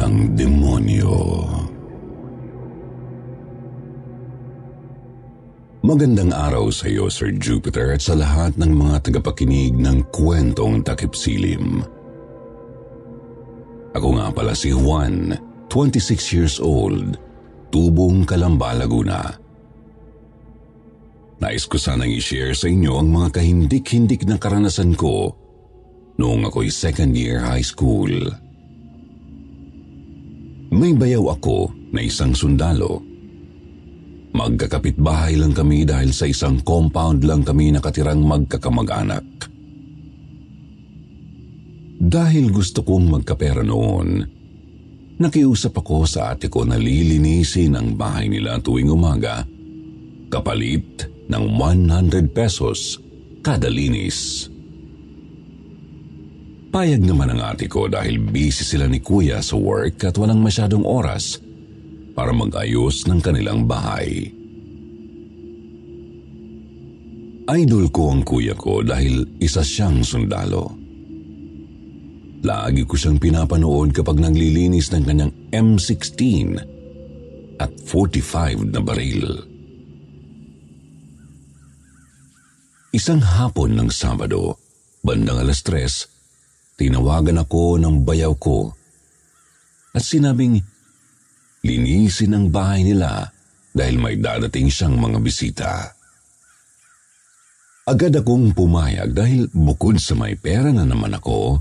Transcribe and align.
ng 0.00 0.32
Demonyo 0.32 1.20
Magandang 5.80 6.32
araw 6.32 6.68
sa 6.68 6.92
iyo, 6.92 7.08
Sir 7.08 7.32
Jupiter, 7.36 7.96
at 7.96 8.04
sa 8.04 8.12
lahat 8.12 8.54
ng 8.60 8.68
mga 8.68 9.10
tagapakinig 9.10 9.74
ng 9.80 10.12
kwentong 10.12 10.84
takip 10.84 11.16
silim. 11.16 11.80
Ako 13.96 14.20
nga 14.20 14.28
pala 14.28 14.52
si 14.52 14.76
Juan, 14.76 15.34
26 15.72 16.36
years 16.36 16.56
old, 16.60 17.16
tubong 17.72 18.28
Kalamba, 18.28 18.76
Laguna. 18.76 19.34
Nais 21.40 21.64
ko 21.64 21.80
sanang 21.80 22.12
i-share 22.12 22.52
sa 22.52 22.68
inyo 22.68 23.00
ang 23.00 23.08
mga 23.08 23.40
kahindik-hindik 23.40 24.28
na 24.28 24.36
karanasan 24.36 24.92
ko 24.92 25.32
noong 26.20 26.44
ako'y 26.44 26.68
second 26.68 27.16
year 27.16 27.40
high 27.40 27.64
school. 27.64 28.12
May 30.70 30.94
bayaw 30.94 31.34
ako 31.38 31.74
na 31.90 32.00
isang 32.02 32.30
sundalo. 32.30 33.02
Magkakapit-bahay 34.30 35.34
lang 35.34 35.50
kami 35.50 35.82
dahil 35.82 36.14
sa 36.14 36.30
isang 36.30 36.62
compound 36.62 37.26
lang 37.26 37.42
kami 37.42 37.74
nakatirang 37.74 38.22
magkakamag-anak. 38.22 39.26
Dahil 42.00 42.54
gusto 42.54 42.86
kong 42.86 43.18
magkapera 43.18 43.66
noon, 43.66 44.22
nakiusap 45.18 45.78
ako 45.82 46.06
sa 46.06 46.32
ate 46.32 46.46
ko 46.46 46.62
na 46.62 46.78
lilinisin 46.78 47.74
ang 47.74 47.98
bahay 47.98 48.30
nila 48.30 48.62
tuwing 48.62 48.88
umaga 48.88 49.44
kapalit 50.30 51.10
ng 51.26 51.44
100 51.58 52.30
pesos 52.30 52.98
kada 53.42 53.66
linis. 53.66 54.49
Payag 56.70 57.02
naman 57.02 57.34
ang 57.34 57.42
ate 57.42 57.66
ko 57.66 57.90
dahil 57.90 58.22
busy 58.22 58.62
sila 58.62 58.86
ni 58.86 59.02
kuya 59.02 59.42
sa 59.42 59.58
work 59.58 60.06
at 60.06 60.14
walang 60.14 60.38
masyadong 60.38 60.86
oras 60.86 61.42
para 62.14 62.30
mag-ayos 62.30 63.10
ng 63.10 63.18
kanilang 63.18 63.66
bahay. 63.66 64.30
Idol 67.50 67.90
ko 67.90 68.14
ang 68.14 68.22
kuya 68.22 68.54
ko 68.54 68.86
dahil 68.86 69.26
isa 69.42 69.66
siyang 69.66 70.06
sundalo. 70.06 70.70
Lagi 72.46 72.86
ko 72.86 72.94
siyang 72.94 73.18
pinapanood 73.18 73.90
kapag 73.90 74.22
naglilinis 74.22 74.94
ng 74.94 75.02
kanyang 75.02 75.32
M16 75.50 76.54
at 77.58 77.74
45 77.82 78.70
na 78.70 78.78
baril. 78.78 79.26
Isang 82.94 83.22
hapon 83.22 83.74
ng 83.74 83.90
Sabado, 83.90 84.54
bandang 85.02 85.42
alas 85.42 85.62
tres, 85.66 86.09
tinawagan 86.80 87.44
ako 87.44 87.76
ng 87.76 88.08
bayaw 88.08 88.32
ko 88.40 88.72
at 89.92 90.00
sinabing 90.00 90.56
linisin 91.60 92.32
ang 92.32 92.48
bahay 92.48 92.80
nila 92.80 93.28
dahil 93.76 94.00
may 94.00 94.16
dadating 94.16 94.72
siyang 94.72 94.96
mga 94.96 95.18
bisita. 95.20 95.72
Agad 97.84 98.16
akong 98.16 98.56
pumayag 98.56 99.12
dahil 99.12 99.52
bukod 99.52 100.00
sa 100.00 100.16
may 100.16 100.40
pera 100.40 100.72
na 100.72 100.88
naman 100.88 101.12
ako, 101.12 101.60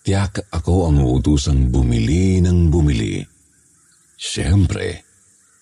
tiyak 0.00 0.48
ako 0.48 0.88
ang 0.88 1.04
utusang 1.04 1.68
bumili 1.68 2.40
ng 2.40 2.72
bumili. 2.72 3.20
Siyempre, 4.16 5.04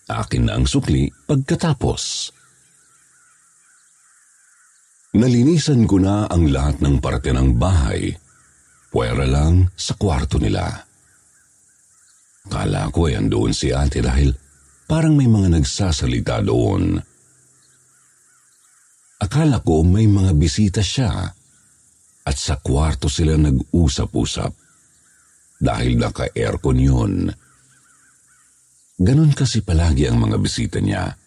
akin 0.06 0.46
na 0.46 0.62
ang 0.62 0.68
sukli 0.68 1.10
pagkatapos. 1.26 2.30
Nalinisan 5.18 5.90
ko 5.90 5.98
na 5.98 6.30
ang 6.30 6.50
lahat 6.50 6.78
ng 6.78 7.02
parte 7.02 7.34
ng 7.34 7.58
bahay 7.58 8.14
Puwera 8.94 9.26
lang 9.26 9.74
sa 9.74 9.98
kwarto 9.98 10.38
nila. 10.38 10.70
Kala 12.46 12.94
ko 12.94 13.10
ay 13.10 13.18
andoon 13.18 13.50
si 13.50 13.74
ate 13.74 13.98
dahil 13.98 14.30
parang 14.86 15.18
may 15.18 15.26
mga 15.26 15.58
nagsasalita 15.58 16.38
doon. 16.46 16.94
Akala 19.18 19.58
ko 19.66 19.82
may 19.82 20.06
mga 20.06 20.30
bisita 20.38 20.78
siya 20.78 21.10
at 22.22 22.36
sa 22.38 22.54
kwarto 22.62 23.10
sila 23.10 23.34
nag-usap-usap 23.34 24.52
dahil 25.58 25.98
naka-aircon 25.98 26.78
yun. 26.78 27.14
Ganon 28.94 29.34
kasi 29.34 29.66
palagi 29.66 30.06
ang 30.06 30.22
mga 30.22 30.38
bisita 30.38 30.78
niya. 30.78 31.18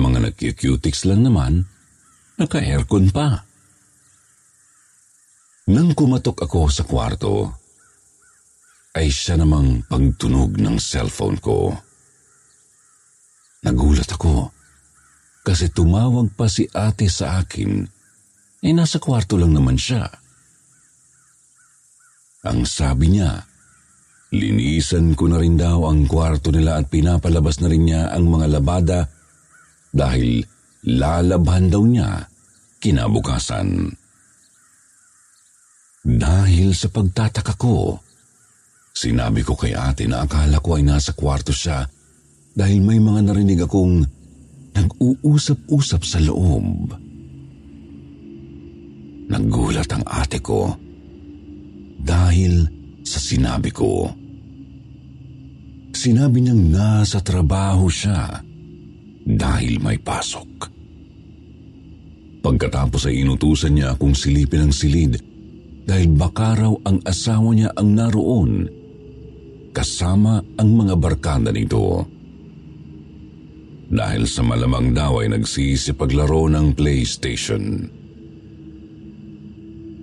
Mga 0.00 0.32
nag-cutics 0.32 1.04
lang 1.04 1.28
naman, 1.28 1.68
naka-aircon 2.40 3.12
pa. 3.12 3.47
Nang 5.68 5.92
kumatok 5.92 6.48
ako 6.48 6.72
sa 6.72 6.84
kwarto, 6.88 7.52
ay 8.96 9.12
siya 9.12 9.36
namang 9.36 9.84
pagtunog 9.84 10.56
ng 10.56 10.76
cellphone 10.80 11.36
ko. 11.38 11.76
Nagulat 13.62 14.08
ako 14.08 14.48
kasi 15.44 15.68
tumawag 15.68 16.32
pa 16.32 16.48
si 16.48 16.64
ate 16.72 17.06
sa 17.08 17.40
akin 17.40 17.98
eh 18.58 18.74
nasa 18.74 18.98
kwarto 18.98 19.38
lang 19.38 19.54
naman 19.54 19.78
siya. 19.78 20.02
Ang 22.46 22.66
sabi 22.66 23.14
niya, 23.14 23.38
linisan 24.34 25.14
ko 25.14 25.30
na 25.30 25.38
rin 25.38 25.54
daw 25.54 25.86
ang 25.86 26.10
kwarto 26.10 26.50
nila 26.50 26.78
at 26.78 26.90
pinapalabas 26.90 27.62
na 27.62 27.70
rin 27.70 27.86
niya 27.86 28.10
ang 28.10 28.26
mga 28.26 28.46
labada 28.58 29.00
dahil 29.94 30.42
lalabhan 30.86 31.70
daw 31.70 31.82
niya 31.86 32.26
kinabukasan. 32.82 33.94
Dahil 36.06 36.76
sa 36.78 36.86
pagtataka 36.92 37.58
ko, 37.58 37.98
sinabi 38.94 39.42
ko 39.42 39.58
kay 39.58 39.74
ate 39.74 40.06
na 40.06 40.22
akala 40.22 40.62
ko 40.62 40.78
ay 40.78 40.86
nasa 40.86 41.10
kwarto 41.14 41.50
siya 41.50 41.86
dahil 42.54 42.82
may 42.82 43.02
mga 43.02 43.20
narinig 43.26 43.62
akong 43.66 44.06
nag-uusap-usap 44.74 46.02
sa 46.06 46.18
loob. 46.22 46.94
Naggulat 49.28 49.90
ang 49.90 50.04
ate 50.06 50.38
ko 50.38 50.72
dahil 51.98 52.64
sa 53.02 53.18
sinabi 53.18 53.70
ko. 53.74 54.06
Sinabi 55.92 56.46
niyang 56.46 56.62
nasa 56.70 57.18
trabaho 57.18 57.90
siya 57.90 58.38
dahil 59.26 59.82
may 59.82 59.98
pasok. 59.98 60.70
Pagkatapos 62.38 63.10
ay 63.10 63.26
inutusan 63.26 63.76
niya 63.76 63.98
akong 63.98 64.14
silipin 64.14 64.70
ang 64.70 64.72
silid 64.72 65.18
dahil 65.88 66.12
baka 66.12 66.52
raw 66.52 66.72
ang 66.84 67.00
asawa 67.08 67.56
niya 67.56 67.72
ang 67.72 67.96
naroon 67.96 68.52
kasama 69.72 70.44
ang 70.60 70.70
mga 70.76 70.94
barkada 71.00 71.48
nito. 71.48 72.04
Dahil 73.88 74.28
sa 74.28 74.44
malamang 74.44 74.92
daw 74.92 75.24
ay 75.24 75.32
nagsisipaglaro 75.32 76.52
ng 76.52 76.76
PlayStation. 76.76 77.88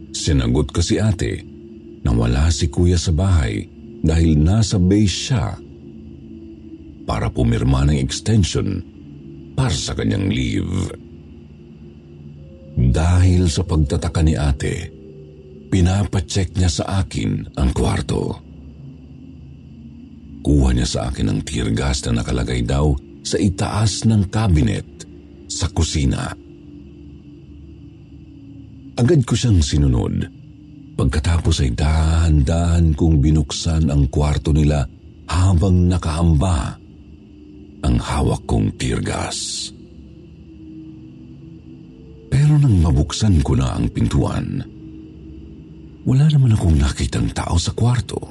Sinagot 0.09 0.73
ko 0.73 0.81
si 0.81 0.97
ate 0.97 1.45
na 2.01 2.09
wala 2.17 2.49
si 2.49 2.65
kuya 2.65 2.97
sa 2.97 3.13
bahay 3.13 3.69
dahil 4.01 4.41
nasa 4.41 4.81
base 4.81 5.13
siya 5.29 5.53
para 7.05 7.29
pumirma 7.29 7.85
ng 7.85 8.01
extension 8.01 8.81
para 9.53 9.69
sa 9.69 9.93
kanyang 9.93 10.33
leave. 10.33 10.97
Dahil 12.73 13.53
sa 13.53 13.61
pagtataka 13.61 14.21
ni 14.25 14.33
ate, 14.33 14.94
Pinapacheck 15.75 16.55
niya 16.55 16.71
sa 16.71 17.03
akin 17.03 17.51
ang 17.59 17.75
kwarto. 17.75 18.31
Kuha 20.39 20.71
niya 20.71 20.87
sa 20.87 20.99
akin 21.11 21.27
ang 21.27 21.43
tear 21.43 21.67
gas 21.75 21.99
na 22.07 22.23
nakalagay 22.23 22.63
daw 22.63 22.95
sa 23.27 23.35
itaas 23.35 24.07
ng 24.07 24.31
cabinet 24.31 24.87
sa 25.51 25.67
kusina. 25.67 26.31
Agad 28.95 29.27
ko 29.27 29.35
siyang 29.35 29.59
sinunod. 29.59 30.23
Pagkatapos 30.95 31.67
ay 31.67 31.75
dahan-dahan 31.75 32.95
kong 32.95 33.19
binuksan 33.19 33.91
ang 33.91 34.07
kwarto 34.07 34.55
nila 34.55 34.87
habang 35.27 35.91
nakaamba 35.91 36.79
ang 37.83 37.99
hawak 37.99 38.47
kong 38.47 38.71
tear 38.79 39.03
gas. 39.03 39.67
Pero 42.31 42.55
nang 42.63 42.79
mabuksan 42.79 43.43
ko 43.43 43.59
na 43.59 43.75
ang 43.75 43.91
pintuan, 43.91 44.71
wala 46.05 46.29
naman 46.29 46.53
akong 46.53 46.77
nakitang 46.77 47.33
tao 47.33 47.57
sa 47.57 47.73
kwarto. 47.73 48.21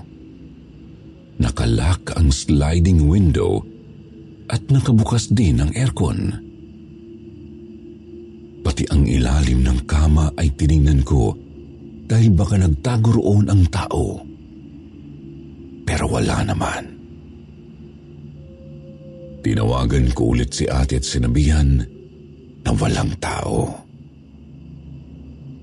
Nakalock 1.43 2.15
ang 2.15 2.31
sliding 2.31 3.11
window 3.11 3.59
at 4.47 4.63
nakabukas 4.71 5.27
din 5.35 5.59
ang 5.59 5.75
aircon. 5.75 6.31
Pati 8.63 8.87
ang 8.89 9.05
ilalim 9.05 9.67
ng 9.67 9.85
kama 9.85 10.31
ay 10.39 10.55
tiningnan 10.55 11.03
ko 11.03 11.35
dahil 12.07 12.31
baka 12.33 12.63
nagtago 12.63 13.19
roon 13.19 13.51
ang 13.51 13.67
tao. 13.69 14.23
Pero 15.85 16.05
wala 16.09 16.47
naman. 16.47 16.83
Tinawagan 19.45 20.09
ko 20.17 20.33
ulit 20.33 20.57
si 20.57 20.65
ate 20.65 20.97
at 20.97 21.05
sinabihan 21.05 21.85
na 22.65 22.71
walang 22.73 23.13
tao. 23.21 23.69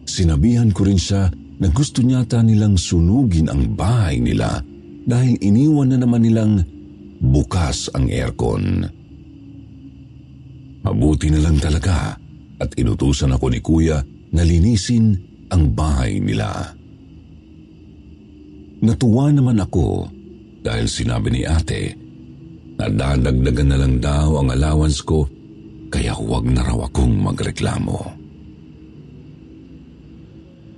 Sinabihan 0.05 0.69
ko 0.69 0.85
rin 0.85 1.01
siya 1.01 1.40
na 1.61 1.69
gusto 1.69 2.01
niyata 2.01 2.41
nilang 2.41 2.73
sunugin 2.73 3.45
ang 3.45 3.77
bahay 3.77 4.17
nila 4.17 4.65
dahil 5.05 5.37
iniwan 5.37 5.93
na 5.93 5.97
naman 6.01 6.25
nilang 6.25 6.65
bukas 7.21 7.93
ang 7.93 8.09
aircon. 8.09 8.81
Mabuti 10.81 11.29
na 11.29 11.45
lang 11.45 11.61
talaga 11.61 12.17
at 12.57 12.73
inutusan 12.73 13.37
ako 13.37 13.53
ni 13.53 13.61
kuya 13.61 14.01
na 14.33 14.41
linisin 14.41 15.13
ang 15.53 15.69
bahay 15.77 16.17
nila. 16.17 16.73
Natuwa 18.81 19.29
naman 19.29 19.61
ako 19.61 20.09
dahil 20.65 20.89
sinabi 20.89 21.29
ni 21.29 21.41
ate 21.45 21.93
na 22.81 22.89
dadagdagan 22.89 23.69
na 23.69 23.77
lang 23.77 24.01
daw 24.01 24.41
ang 24.41 24.49
allowance 24.49 25.05
ko 25.05 25.29
kaya 25.93 26.17
huwag 26.17 26.49
na 26.49 26.65
raw 26.65 26.89
akong 26.89 27.13
magreklamo. 27.21 28.20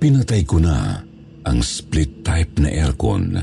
Pinatay 0.00 0.42
ko 0.44 0.60
na 0.60 1.00
ang 1.44 1.58
split 1.60 2.24
type 2.24 2.60
na 2.60 2.72
aircon 2.72 3.36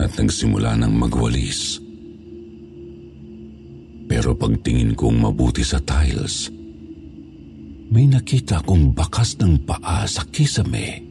at 0.00 0.10
nagsimula 0.16 0.78
ng 0.80 0.92
magwalis. 0.94 1.82
Pero 4.10 4.34
pagtingin 4.34 4.98
kong 4.98 5.22
mabuti 5.22 5.62
sa 5.62 5.78
tiles, 5.78 6.50
may 7.90 8.06
nakita 8.06 8.62
kong 8.62 8.94
bakas 8.94 9.38
ng 9.38 9.66
paa 9.66 10.06
sa 10.06 10.22
kisame. 10.30 11.02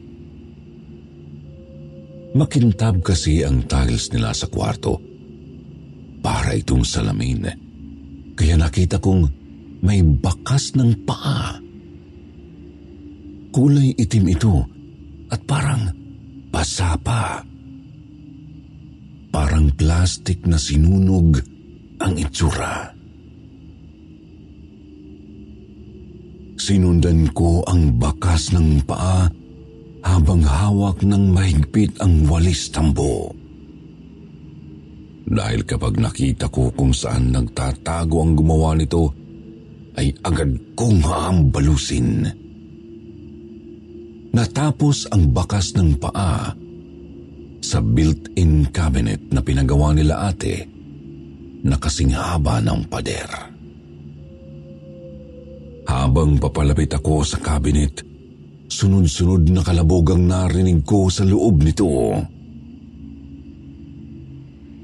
Makintab 2.30 3.04
kasi 3.04 3.42
ang 3.44 3.64
tiles 3.66 4.08
nila 4.12 4.32
sa 4.32 4.48
kwarto 4.48 5.00
para 6.20 6.56
itong 6.56 6.84
salamin. 6.84 7.48
Kaya 8.36 8.56
nakita 8.56 9.00
kong 9.00 9.28
may 9.84 10.04
bakas 10.04 10.76
ng 10.76 11.04
paa. 11.08 11.69
Kulay 13.50 13.98
itim 13.98 14.26
ito 14.30 14.62
at 15.30 15.42
parang 15.42 15.90
basa 16.54 16.94
pa. 17.02 17.42
Parang 19.30 19.70
plastic 19.74 20.46
na 20.46 20.58
sinunog 20.58 21.38
ang 21.98 22.14
itsura. 22.14 22.94
Sinundan 26.60 27.30
ko 27.34 27.66
ang 27.66 27.98
bakas 27.98 28.54
ng 28.54 28.86
paa 28.86 29.26
habang 30.06 30.42
hawak 30.46 31.02
ng 31.02 31.34
mahigpit 31.34 31.98
ang 31.98 32.30
walis 32.30 32.70
tambo. 32.70 33.34
Dahil 35.30 35.62
kapag 35.62 35.98
nakita 35.98 36.50
ko 36.50 36.74
kung 36.74 36.90
saan 36.90 37.30
nagtatago 37.30 38.18
ang 38.18 38.34
gumawa 38.34 38.74
nito, 38.74 39.14
ay 39.94 40.10
agad 40.26 40.74
kong 40.74 41.02
haambalusin. 41.02 42.26
Natapos 44.30 45.10
ang 45.10 45.34
bakas 45.34 45.74
ng 45.74 45.98
paa 45.98 46.54
sa 47.60 47.78
built-in 47.82 48.70
cabinet 48.70 49.26
na 49.34 49.42
pinagawa 49.42 49.90
nila 49.90 50.30
ate 50.30 50.70
na 51.66 51.74
kasing 51.76 52.14
haba 52.14 52.62
ng 52.62 52.86
pader. 52.86 53.30
Habang 55.90 56.38
papalapit 56.38 56.94
ako 56.94 57.26
sa 57.26 57.42
cabinet, 57.42 58.06
sunod-sunod 58.70 59.50
na 59.50 59.66
kalabog 59.66 60.14
ang 60.14 60.30
narinig 60.30 60.86
ko 60.86 61.10
sa 61.10 61.26
loob 61.26 61.66
nito. 61.66 61.90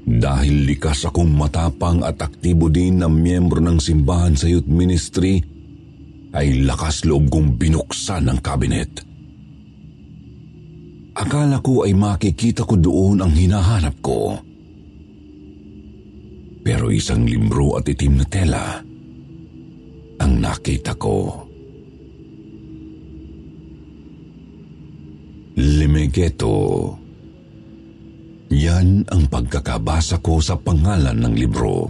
Dahil 0.07 0.67
likas 0.67 1.07
akong 1.07 1.31
matapang 1.31 2.03
at 2.03 2.19
aktibo 2.19 2.67
din 2.67 2.99
na 2.99 3.07
miyembro 3.07 3.63
ng 3.63 3.79
simbahan 3.79 4.35
sa 4.35 4.51
youth 4.51 4.67
ministry, 4.67 5.39
ay 6.35 6.67
lakas 6.67 7.07
loob 7.07 7.31
kong 7.31 7.55
binuksan 7.55 8.27
ang 8.27 8.43
kabinet. 8.43 9.06
Akala 11.17 11.57
ko 11.65 11.81
ay 11.81 11.97
makikita 11.97 12.61
ko 12.61 12.77
doon 12.77 13.25
ang 13.25 13.33
hinahanap 13.33 13.95
ko. 14.05 14.37
Pero 16.61 16.93
isang 16.93 17.25
limbro 17.25 17.73
at 17.79 17.89
itim 17.89 18.21
na 18.21 18.25
tela 18.29 18.65
ang 20.21 20.33
nakita 20.37 20.93
ko. 20.93 21.45
Limegeto. 25.57 26.93
Yan 28.53 29.01
ang 29.09 29.25
pagkakabasa 29.25 30.21
ko 30.21 30.37
sa 30.37 30.53
pangalan 30.53 31.17
ng 31.17 31.33
libro. 31.33 31.89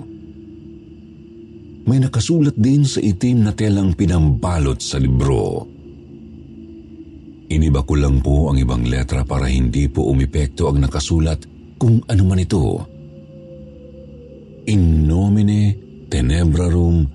May 1.88 2.00
nakasulat 2.00 2.56
din 2.56 2.88
sa 2.88 3.04
itim 3.04 3.44
na 3.44 3.52
telang 3.52 3.92
pinambalot 3.92 4.80
sa 4.80 5.00
libro. 5.00 5.77
Iniba 7.48 7.80
ko 7.88 7.96
lang 7.96 8.20
po 8.20 8.52
ang 8.52 8.60
ibang 8.60 8.84
letra 8.84 9.24
para 9.24 9.48
hindi 9.48 9.88
po 9.88 10.12
umipekto 10.12 10.68
ang 10.68 10.84
nakasulat 10.84 11.48
kung 11.80 12.04
ano 12.12 12.24
man 12.28 12.44
ito. 12.44 12.84
In 14.68 15.08
nomine 15.08 15.80
tenebrarum 16.12 17.08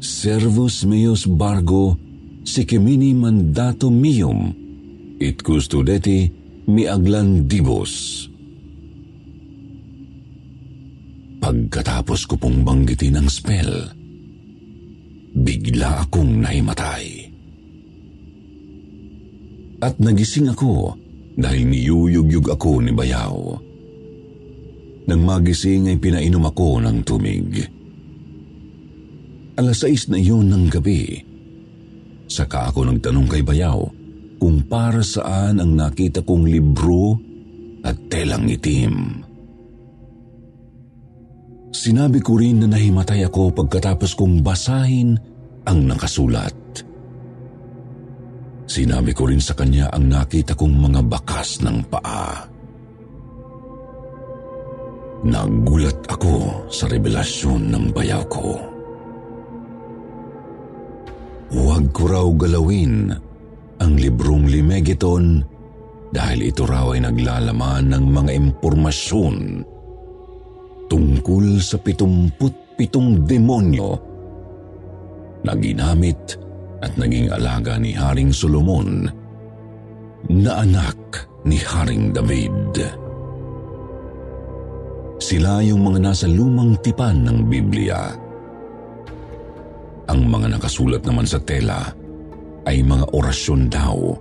servus 0.00 0.88
meus 0.88 1.28
bargo 1.28 2.00
sikimini 2.48 3.12
mandato 3.12 3.92
mium 3.92 4.56
it 5.20 5.42
custodeti 5.44 6.30
mi 6.68 6.86
aglandibus. 6.86 8.24
Pagkatapos 11.38 12.28
ko 12.28 12.34
pong 12.36 12.60
banggitin 12.60 13.16
ang 13.16 13.28
spell, 13.30 13.88
bigla 15.32 16.04
akong 16.04 16.44
naimatay. 16.44 17.17
At 19.78 19.94
nagising 20.02 20.50
ako 20.50 20.98
dahil 21.38 21.70
niyuyugyug 21.70 22.50
ako 22.50 22.82
ni 22.82 22.90
Bayaw. 22.90 23.34
Nang 25.08 25.22
magising 25.22 25.88
ay 25.88 25.96
pinainom 25.96 26.44
ako 26.50 26.82
ng 26.82 26.98
tumig. 27.06 27.62
Alas 29.58 29.82
6 29.86 30.14
na 30.14 30.18
iyon 30.18 30.50
ng 30.50 30.66
gabi. 30.70 31.22
Saka 32.28 32.68
ako 32.68 32.90
nagtanong 32.90 33.26
kay 33.30 33.42
Bayaw 33.46 33.80
kung 34.38 34.66
para 34.66 35.02
saan 35.02 35.58
ang 35.58 35.74
nakita 35.74 36.22
kong 36.22 36.46
libro 36.46 37.18
at 37.82 37.96
telang 38.10 38.46
itim. 38.46 39.24
Sinabi 41.70 42.18
ko 42.18 42.34
rin 42.38 42.62
na 42.62 42.68
nahimatay 42.70 43.22
ako 43.26 43.54
pagkatapos 43.54 44.18
kong 44.18 44.42
basahin 44.42 45.14
ang 45.62 45.86
nakasulat. 45.86 46.67
Sinabi 48.68 49.16
ko 49.16 49.24
rin 49.24 49.40
sa 49.40 49.56
kanya 49.56 49.88
ang 49.88 50.12
nakita 50.12 50.52
kong 50.52 50.76
mga 50.76 51.00
bakas 51.08 51.64
ng 51.64 51.88
paa. 51.88 52.44
Nagulat 55.24 56.04
ako 56.12 56.68
sa 56.68 56.84
revelasyon 56.86 57.72
ng 57.72 57.84
bayaw 57.96 58.22
ko. 58.28 58.60
Huwag 61.48 61.84
ko 61.96 62.02
raw 62.12 62.28
galawin 62.36 63.08
ang 63.80 63.92
librong 63.96 64.52
Limegeton 64.52 65.40
dahil 66.12 66.52
ito 66.52 66.68
raw 66.68 66.92
ay 66.92 67.08
naglalaman 67.08 67.88
ng 67.88 68.04
mga 68.04 68.30
impormasyon 68.36 69.36
tungkol 70.92 71.46
sa 71.56 71.80
pitumput 71.80 72.76
pitong 72.76 73.24
demonyo 73.24 73.96
na 75.40 75.52
ginamit 75.56 76.36
at 76.82 76.94
naging 76.94 77.30
alaga 77.34 77.74
ni 77.78 77.94
Haring 77.94 78.30
Solomon 78.30 79.10
na 80.30 80.62
anak 80.62 80.98
ni 81.46 81.58
Haring 81.58 82.14
David. 82.14 82.74
Sila 85.18 85.60
yung 85.66 85.82
mga 85.82 85.98
nasa 85.98 86.30
lumang 86.30 86.78
tipan 86.78 87.26
ng 87.26 87.38
Biblia. 87.50 88.14
Ang 90.08 90.20
mga 90.30 90.56
nakasulat 90.56 91.02
naman 91.04 91.26
sa 91.26 91.42
tela 91.42 91.90
ay 92.64 92.80
mga 92.86 93.12
orasyon 93.12 93.66
daw 93.68 94.14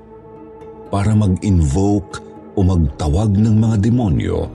para 0.90 1.14
mag-invoke 1.14 2.20
o 2.58 2.66
magtawag 2.66 3.38
ng 3.38 3.56
mga 3.62 3.76
demonyo 3.88 4.50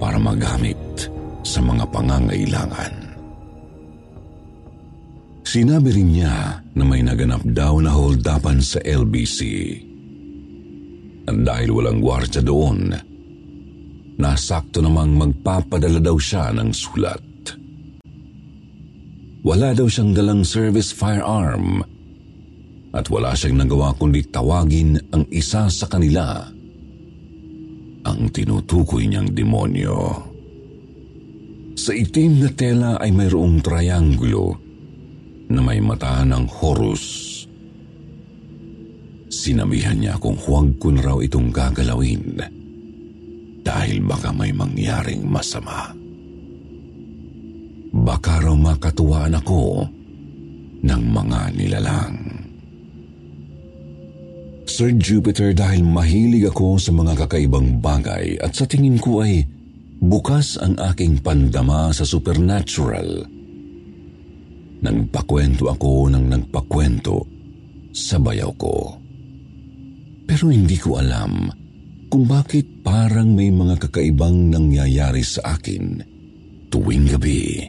para 0.00 0.16
magamit 0.16 0.78
sa 1.44 1.60
mga 1.60 1.84
pangangailangan. 1.92 2.97
Sinabi 5.48 5.96
rin 5.96 6.12
niya 6.12 6.60
na 6.76 6.84
may 6.84 7.00
naganap 7.00 7.40
daw 7.40 7.80
na 7.80 7.88
hold-upan 7.88 8.60
sa 8.60 8.84
LBC. 8.84 9.40
At 11.24 11.40
dahil 11.40 11.72
walang 11.72 12.04
gwardya 12.04 12.44
doon, 12.44 12.92
na 14.20 14.36
sakto 14.36 14.84
namang 14.84 15.16
magpapadala 15.16 16.04
daw 16.04 16.20
siya 16.20 16.52
ng 16.52 16.68
sulat. 16.68 17.24
Wala 19.40 19.72
daw 19.72 19.88
siyang 19.88 20.12
dalang 20.12 20.44
service 20.44 20.92
firearm 20.92 21.80
at 22.92 23.08
wala 23.08 23.32
siyang 23.32 23.64
nagawa 23.64 23.96
kundi 23.96 24.28
tawagin 24.28 25.00
ang 25.16 25.24
isa 25.32 25.72
sa 25.72 25.88
kanila 25.88 26.44
ang 28.04 28.20
tinutukoy 28.28 29.08
niyang 29.08 29.32
demonyo. 29.32 30.28
Sa 31.72 31.96
itim 31.96 32.44
na 32.44 32.52
tela 32.52 33.00
ay 33.00 33.16
mayroong 33.16 33.64
triangulo 33.64 34.67
na 35.48 35.60
may 35.64 35.80
mata 35.80 36.24
ng 36.24 36.44
Horus. 36.48 37.04
Sinabihan 39.28 39.96
niya 39.96 40.16
kung 40.20 40.36
huwag 40.36 40.76
ko 40.80 40.92
na 40.92 41.04
raw 41.04 41.16
itong 41.20 41.52
gagalawin 41.52 42.40
dahil 43.64 44.00
baka 44.04 44.32
may 44.32 44.52
mangyaring 44.52 45.24
masama. 45.28 45.92
Baka 47.92 48.44
raw 48.44 48.56
makatuwaan 48.56 49.36
ako 49.36 49.88
ng 50.84 51.02
mga 51.12 51.40
nilalang. 51.56 52.16
Sir 54.68 54.92
Jupiter 54.94 55.56
dahil 55.56 55.80
mahilig 55.80 56.52
ako 56.52 56.76
sa 56.76 56.92
mga 56.92 57.24
kakaibang 57.24 57.80
bagay 57.80 58.36
at 58.38 58.52
sa 58.52 58.68
tingin 58.68 59.00
ko 59.00 59.24
ay 59.24 59.42
bukas 59.98 60.60
ang 60.60 60.76
aking 60.92 61.18
pandama 61.24 61.88
sa 61.90 62.04
supernatural. 62.04 63.37
Nagpakwento 64.78 65.66
ako 65.66 66.14
ng 66.14 66.24
nagpakwento 66.30 67.26
sa 67.90 68.22
bayaw 68.22 68.52
ko. 68.54 68.76
Pero 70.28 70.52
hindi 70.52 70.78
ko 70.78 71.02
alam 71.02 71.50
kung 72.08 72.24
bakit 72.24 72.84
parang 72.86 73.34
may 73.34 73.50
mga 73.50 73.88
kakaibang 73.88 74.48
nangyayari 74.48 75.20
sa 75.20 75.58
akin 75.58 76.00
tuwing 76.70 77.10
gabi. 77.10 77.68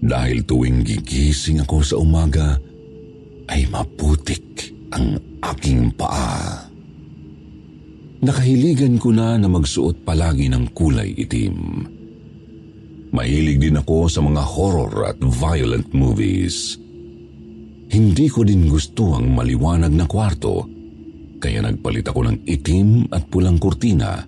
Dahil 0.00 0.42
tuwing 0.48 0.80
gigising 0.80 1.60
ako 1.60 1.76
sa 1.84 2.00
umaga, 2.00 2.56
ay 3.50 3.68
maputik 3.68 4.72
ang 4.94 5.20
aking 5.44 5.92
paa. 5.98 6.64
Nakahiligan 8.20 8.96
ko 8.96 9.12
na 9.12 9.36
na 9.36 9.48
magsuot 9.48 10.00
palagi 10.06 10.48
ng 10.48 10.72
kulay 10.72 11.12
itim. 11.12 11.84
Mahilig 13.10 13.58
din 13.58 13.74
ako 13.74 14.06
sa 14.06 14.22
mga 14.22 14.38
horror 14.38 15.10
at 15.10 15.18
violent 15.18 15.90
movies. 15.90 16.78
Hindi 17.90 18.30
ko 18.30 18.46
din 18.46 18.70
gusto 18.70 19.18
ang 19.18 19.34
maliwanag 19.34 19.90
na 19.90 20.06
kwarto, 20.06 20.62
kaya 21.42 21.58
nagpalit 21.58 22.06
ako 22.06 22.30
ng 22.30 22.36
itim 22.46 23.10
at 23.10 23.26
pulang 23.26 23.58
kurtina 23.58 24.22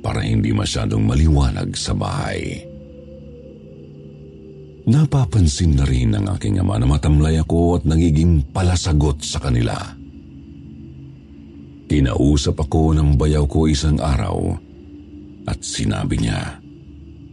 para 0.00 0.24
hindi 0.24 0.48
masyadong 0.56 1.04
maliwanag 1.04 1.76
sa 1.76 1.92
bahay. 1.92 2.64
Napapansin 4.86 5.76
na 5.76 5.84
rin 5.84 6.16
ng 6.16 6.24
aking 6.38 6.62
ama 6.62 6.80
na 6.80 6.88
matamlay 6.88 7.36
ako 7.36 7.82
at 7.82 7.84
nagiging 7.84 8.48
palasagot 8.48 9.20
sa 9.20 9.42
kanila. 9.44 9.76
Kinausap 11.90 12.64
ako 12.64 12.96
ng 12.96 13.18
bayaw 13.18 13.44
ko 13.44 13.68
isang 13.68 14.00
araw 14.00 14.56
at 15.50 15.58
sinabi 15.60 16.22
niya 16.22 16.64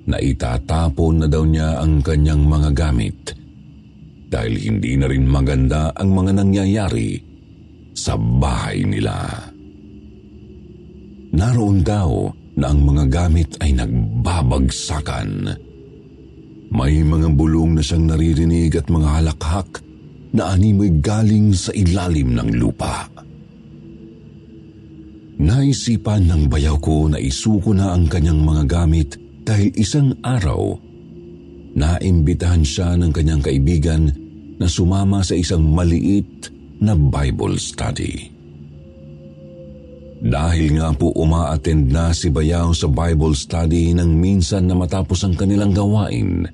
na 0.07 0.19
itatapon 0.19 1.23
na 1.23 1.27
daw 1.31 1.47
niya 1.47 1.79
ang 1.79 2.03
kanyang 2.03 2.43
mga 2.43 2.69
gamit 2.75 3.19
dahil 4.33 4.57
hindi 4.57 4.97
na 4.97 5.05
rin 5.05 5.29
maganda 5.29 5.93
ang 5.93 6.09
mga 6.09 6.41
nangyayari 6.41 7.21
sa 7.93 8.17
bahay 8.17 8.81
nila. 8.81 9.13
Naroon 11.33 11.85
daw 11.85 12.33
na 12.57 12.73
ang 12.73 12.81
mga 12.81 13.05
gamit 13.09 13.49
ay 13.61 13.77
nagbabagsakan. 13.77 15.53
May 16.73 17.05
mga 17.05 17.29
bulong 17.37 17.77
na 17.77 17.85
siyang 17.85 18.09
naririnig 18.09 18.73
at 18.73 18.89
mga 18.89 19.21
halakhak 19.21 19.69
na 20.33 20.57
animoy 20.57 20.89
galing 20.97 21.53
sa 21.53 21.69
ilalim 21.77 22.33
ng 22.33 22.57
lupa. 22.57 23.05
Naisipan 25.37 26.25
ng 26.25 26.43
bayaw 26.49 26.77
ko 26.81 27.05
na 27.09 27.21
isuko 27.21 27.73
na 27.77 27.93
ang 27.93 28.09
kanyang 28.09 28.41
mga 28.41 28.63
gamit 28.65 29.22
dahil 29.43 29.69
isang 29.75 30.15
araw, 30.23 30.79
naimbitahan 31.75 32.63
siya 32.63 32.95
ng 32.95 33.11
kanyang 33.11 33.43
kaibigan 33.43 34.07
na 34.55 34.67
sumama 34.71 35.19
sa 35.19 35.35
isang 35.35 35.67
maliit 35.67 36.47
na 36.79 36.95
Bible 36.95 37.59
study. 37.59 38.31
Dahil 40.23 40.79
nga 40.79 40.95
po 40.95 41.11
umaattend 41.19 41.91
na 41.91 42.15
si 42.15 42.31
Bayaw 42.31 42.71
sa 42.71 42.87
Bible 42.87 43.35
study 43.35 43.91
nang 43.91 44.15
minsan 44.15 44.71
na 44.71 44.75
matapos 44.79 45.27
ang 45.27 45.35
kanilang 45.35 45.75
gawain, 45.75 46.47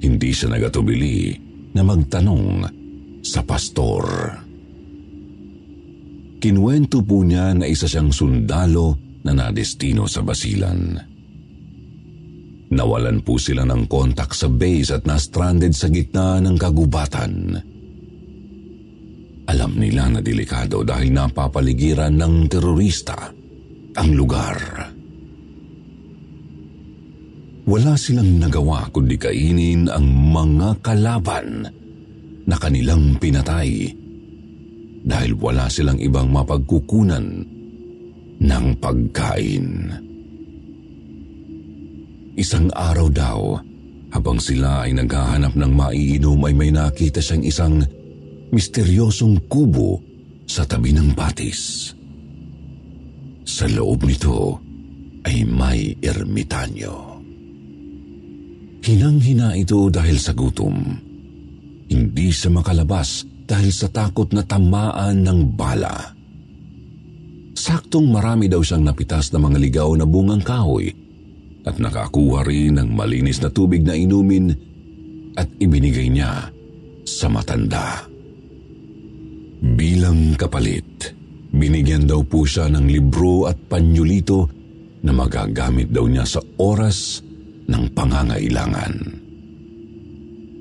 hindi 0.00 0.30
siya 0.32 0.56
nagatubili 0.56 1.36
na 1.76 1.84
magtanong 1.84 2.64
sa 3.20 3.44
pastor. 3.44 4.08
Kinwento 6.40 7.04
po 7.04 7.20
niya 7.20 7.52
na 7.52 7.68
isa 7.68 7.84
siyang 7.84 8.08
sundalo 8.08 8.96
na 9.22 9.36
nadestino 9.36 10.08
sa 10.08 10.24
basilan. 10.24 11.11
Nawalan 12.72 13.20
po 13.20 13.36
sila 13.36 13.68
ng 13.68 13.84
kontak 13.84 14.32
sa 14.32 14.48
base 14.48 14.96
at 14.96 15.04
na-stranded 15.04 15.76
sa 15.76 15.92
gitna 15.92 16.40
ng 16.40 16.56
kagubatan. 16.56 17.32
Alam 19.44 19.72
nila 19.76 20.08
na 20.08 20.24
delikado 20.24 20.80
dahil 20.80 21.12
napapaligiran 21.12 22.16
ng 22.16 22.48
terorista 22.48 23.28
ang 23.92 24.10
lugar. 24.16 24.56
Wala 27.68 27.92
silang 27.94 28.40
nagawa 28.40 28.88
kundi 28.88 29.20
kainin 29.20 29.92
ang 29.92 30.08
mga 30.32 30.80
kalaban 30.80 31.68
na 32.48 32.56
kanilang 32.56 33.20
pinatay 33.20 33.92
dahil 35.04 35.32
wala 35.36 35.68
silang 35.68 36.00
ibang 36.00 36.32
mapagkukunan 36.32 37.26
ng 38.40 38.66
pagkain. 38.80 39.68
Isang 42.32 42.72
araw 42.72 43.12
daw, 43.12 43.60
habang 44.08 44.40
sila 44.40 44.88
ay 44.88 44.96
naghahanap 44.96 45.52
ng 45.52 45.72
maiinom 45.76 46.40
ay 46.48 46.54
may 46.56 46.72
nakita 46.72 47.20
siyang 47.20 47.44
isang 47.44 47.74
misteryosong 48.48 49.52
kubo 49.52 50.00
sa 50.48 50.64
tabi 50.64 50.96
ng 50.96 51.12
batis. 51.12 51.92
Sa 53.44 53.68
loob 53.68 54.08
nito 54.08 54.64
ay 55.28 55.44
may 55.44 55.92
ermitanyo. 56.00 57.20
Hinang-hina 58.80 59.52
ito 59.52 59.92
dahil 59.92 60.16
sa 60.16 60.32
gutom. 60.32 60.76
Hindi 61.92 62.32
siya 62.32 62.48
makalabas 62.48 63.28
dahil 63.44 63.68
sa 63.68 63.92
takot 63.92 64.32
na 64.32 64.40
tamaan 64.40 65.20
ng 65.20 65.52
bala. 65.52 66.16
Saktong 67.52 68.08
marami 68.08 68.48
daw 68.48 68.64
siyang 68.64 68.88
napitas 68.88 69.28
na 69.36 69.38
mga 69.38 69.60
ligaw 69.60 69.92
na 69.92 70.08
bungang 70.08 70.40
kahoy 70.40 71.01
at 71.62 71.78
nakakuha 71.78 72.42
rin 72.42 72.78
ng 72.78 72.90
malinis 72.90 73.38
na 73.38 73.50
tubig 73.50 73.86
na 73.86 73.94
inumin 73.94 74.50
at 75.38 75.48
ibinigay 75.62 76.10
niya 76.10 76.50
sa 77.06 77.26
matanda. 77.30 78.04
Bilang 79.62 80.34
kapalit, 80.34 81.14
binigyan 81.54 82.10
daw 82.10 82.26
po 82.26 82.42
siya 82.42 82.66
ng 82.66 82.86
libro 82.90 83.46
at 83.46 83.54
panyulito 83.70 84.50
na 85.06 85.14
magagamit 85.14 85.90
daw 85.90 86.06
niya 86.06 86.26
sa 86.26 86.40
oras 86.58 87.22
ng 87.70 87.84
pangangailangan. 87.94 88.94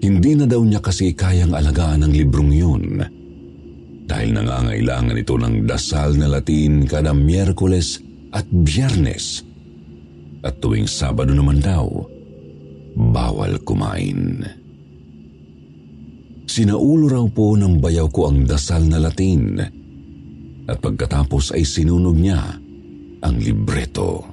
Hindi 0.01 0.31
na 0.33 0.45
daw 0.49 0.61
niya 0.65 0.81
kasi 0.81 1.13
kayang 1.13 1.53
alagaan 1.53 2.05
ang 2.05 2.13
librong 2.13 2.53
yun 2.53 2.85
dahil 4.05 4.33
nangangailangan 4.33 5.17
ito 5.17 5.37
ng 5.37 5.69
dasal 5.69 6.17
na 6.17 6.25
Latin 6.25 6.89
kada 6.89 7.13
Miyerkules 7.13 8.01
at 8.33 8.43
Biyernes 8.49 9.50
at 10.41 10.57
tuwing 10.57 10.89
Sabado 10.89 11.33
naman 11.33 11.61
daw, 11.61 11.85
bawal 12.97 13.61
kumain. 13.61 14.41
Sinaulo 16.49 17.07
raw 17.07 17.25
po 17.31 17.55
ng 17.55 17.79
bayaw 17.79 18.11
ko 18.11 18.27
ang 18.27 18.43
dasal 18.43 18.83
na 18.89 18.99
Latin 18.99 19.55
at 20.67 20.77
pagkatapos 20.83 21.55
ay 21.55 21.63
sinunog 21.63 22.17
niya 22.17 22.41
ang 23.21 23.35
libreto. 23.39 24.27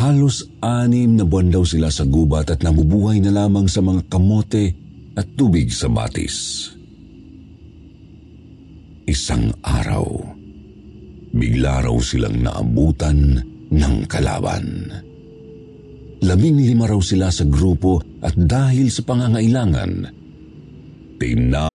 Halos 0.00 0.48
anim 0.64 1.20
na 1.20 1.28
buwan 1.28 1.52
daw 1.52 1.62
sila 1.62 1.92
sa 1.92 2.08
gubat 2.08 2.48
at 2.48 2.64
nabubuhay 2.64 3.20
na 3.20 3.30
lamang 3.36 3.68
sa 3.68 3.84
mga 3.84 4.08
kamote 4.08 4.72
at 5.12 5.28
tubig 5.36 5.68
sa 5.68 5.92
batis. 5.92 6.66
Isang 9.04 9.52
araw, 9.60 10.08
bigla 11.36 11.84
raw 11.84 11.96
silang 12.00 12.40
naabutan 12.40 13.49
ng 13.70 14.06
kalaban. 14.06 14.90
Labing 16.20 16.60
lima 16.60 16.84
raw 16.84 17.00
sila 17.00 17.32
sa 17.32 17.48
grupo 17.48 18.02
at 18.20 18.36
dahil 18.36 18.92
sa 18.92 19.00
pangangailangan, 19.06 19.92
tina 21.16 21.70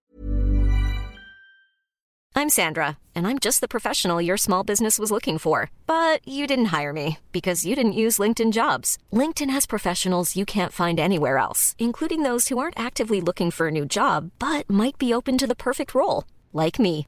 I'm 2.38 2.50
Sandra, 2.50 2.98
and 3.16 3.25
I'm 3.25 3.40
just 3.40 3.62
the 3.62 3.68
professional 3.68 4.22
your 4.22 4.36
small 4.36 4.66
business 4.66 5.00
was 5.00 5.10
looking 5.10 5.38
for. 5.38 5.72
But 5.88 6.20
you 6.28 6.46
didn't 6.46 6.74
hire 6.75 6.92
me 6.92 7.18
because 7.32 7.66
you 7.66 7.78
didn't 7.78 8.02
use 8.04 8.20
LinkedIn 8.20 8.52
jobs. 8.52 8.98
LinkedIn 9.14 9.50
has 9.50 9.66
professionals 9.66 10.36
you 10.36 10.44
can't 10.46 10.74
find 10.74 11.00
anywhere 11.00 11.38
else, 11.38 11.78
including 11.80 12.24
those 12.24 12.50
who 12.50 12.60
aren't 12.60 12.78
actively 12.78 13.22
looking 13.22 13.52
for 13.52 13.70
a 13.70 13.72
new 13.72 13.86
job 13.86 14.32
but 14.38 14.70
might 14.70 14.98
be 14.98 15.14
open 15.14 15.38
to 15.38 15.48
the 15.48 15.56
perfect 15.56 15.96
role, 15.96 16.25
like 16.52 16.78
me. 16.78 17.08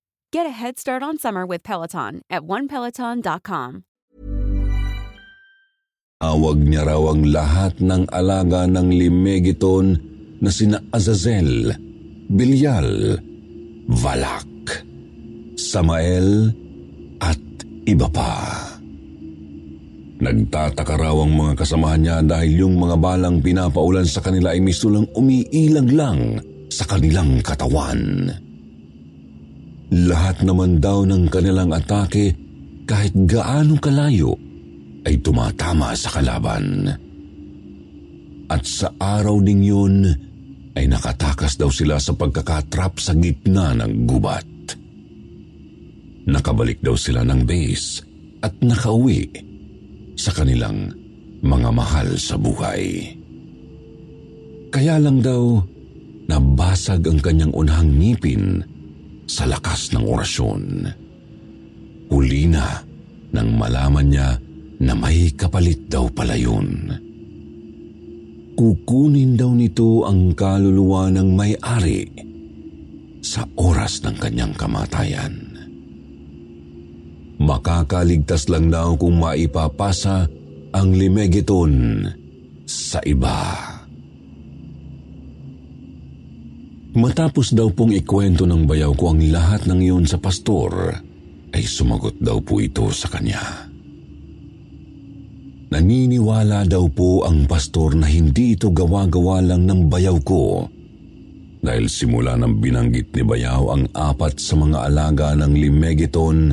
Get 0.31 0.47
a 0.47 0.55
head 0.55 0.79
start 0.79 1.03
on 1.03 1.19
summer 1.19 1.43
with 1.43 1.59
Peloton 1.59 2.23
at 2.31 2.47
onepeloton.com. 2.47 3.83
Awag 6.23 6.57
niya 6.63 6.87
raw 6.87 7.03
ang 7.11 7.27
lahat 7.27 7.83
ng 7.83 8.07
alaga 8.07 8.63
ng 8.63 8.95
Limegiton 8.95 9.99
na 10.39 10.47
sina 10.47 10.79
Azazel, 10.95 11.75
Bilyal, 12.31 13.19
Valak, 13.91 14.87
Samael, 15.59 16.47
at 17.19 17.43
iba 17.83 18.07
pa. 18.07 18.31
Nagtataka 20.23 20.95
raw 20.95 21.27
ang 21.27 21.35
mga 21.35 21.59
kasamahan 21.59 22.01
niya 22.07 22.17
dahil 22.23 22.63
yung 22.63 22.79
mga 22.79 22.95
balang 22.95 23.43
pinapaulan 23.43 24.07
sa 24.07 24.23
kanila 24.23 24.55
ay 24.55 24.63
misulang 24.63 25.11
umiilag 25.11 25.91
lang 25.91 26.39
sa 26.71 26.87
kanilang 26.87 27.43
katawan. 27.43 28.31
Lahat 29.91 30.39
naman 30.39 30.79
daw 30.79 31.03
ng 31.03 31.27
kanilang 31.27 31.75
atake 31.75 32.31
kahit 32.87 33.11
gaano 33.27 33.75
kalayo 33.75 34.31
ay 35.03 35.19
tumatama 35.19 35.91
sa 35.99 36.15
kalaban. 36.15 36.87
At 38.47 38.63
sa 38.63 38.87
araw 38.95 39.43
ding 39.43 39.59
yun 39.59 40.07
ay 40.79 40.87
nakatakas 40.87 41.59
daw 41.59 41.67
sila 41.67 41.99
sa 41.99 42.15
pagkakatrap 42.15 43.03
sa 43.03 43.11
gitna 43.19 43.75
ng 43.75 44.07
gubat. 44.07 44.47
Nakabalik 46.31 46.79
daw 46.79 46.95
sila 46.95 47.27
ng 47.27 47.43
base 47.43 47.99
at 48.39 48.55
nakauwi 48.63 49.27
sa 50.15 50.31
kanilang 50.31 50.87
mga 51.43 51.69
mahal 51.73 52.15
sa 52.15 52.39
buhay. 52.39 53.11
Kaya 54.71 55.03
lang 55.03 55.19
daw 55.19 55.59
nabasag 56.31 57.03
ang 57.03 57.19
kanyang 57.19 57.51
unahang 57.51 57.91
ngipin 57.99 58.63
sa 59.31 59.47
lakas 59.47 59.95
ng 59.95 60.03
orasyon. 60.03 60.63
Huli 62.11 62.51
na 62.51 62.83
nang 63.31 63.55
malaman 63.55 64.07
niya 64.11 64.29
na 64.83 64.91
may 64.91 65.31
kapalit 65.31 65.87
daw 65.87 66.11
pala 66.11 66.35
yun. 66.35 66.91
Kukunin 68.59 69.39
daw 69.39 69.55
nito 69.55 70.03
ang 70.03 70.35
kaluluwa 70.35 71.07
ng 71.15 71.29
may-ari 71.31 72.03
sa 73.23 73.47
oras 73.55 74.03
ng 74.03 74.19
kanyang 74.19 74.51
kamatayan. 74.59 75.33
Makakaligtas 77.39 78.51
lang 78.51 78.69
daw 78.69 78.99
kung 78.99 79.17
maipapasa 79.17 80.27
ang 80.75 80.91
limegeton 80.91 82.05
sa 82.67 82.99
iba. 83.07 83.70
Matapos 86.91 87.55
daw 87.55 87.71
pong 87.71 87.95
ikwento 87.95 88.43
ng 88.43 88.67
bayaw 88.67 88.91
ko 88.99 89.15
ang 89.15 89.23
lahat 89.31 89.63
ng 89.63 89.79
iyon 89.79 90.03
sa 90.03 90.19
pastor, 90.19 90.91
ay 91.55 91.63
sumagot 91.63 92.19
daw 92.19 92.43
po 92.43 92.59
ito 92.59 92.91
sa 92.91 93.07
kanya. 93.07 93.71
Naniniwala 95.71 96.67
daw 96.67 96.91
po 96.91 97.23
ang 97.23 97.47
pastor 97.47 97.95
na 97.95 98.11
hindi 98.11 98.59
ito 98.59 98.75
gawa-gawa 98.75 99.39
lang 99.39 99.63
ng 99.63 99.87
bayaw 99.87 100.19
ko 100.19 100.67
dahil 101.61 101.85
simula 101.87 102.33
nang 102.35 102.57
binanggit 102.57 103.13
ni 103.13 103.21
Bayaw 103.21 103.77
ang 103.77 103.85
apat 103.93 104.41
sa 104.41 104.57
mga 104.57 104.89
alaga 104.89 105.37
ng 105.37 105.53
Limegeton 105.53 106.49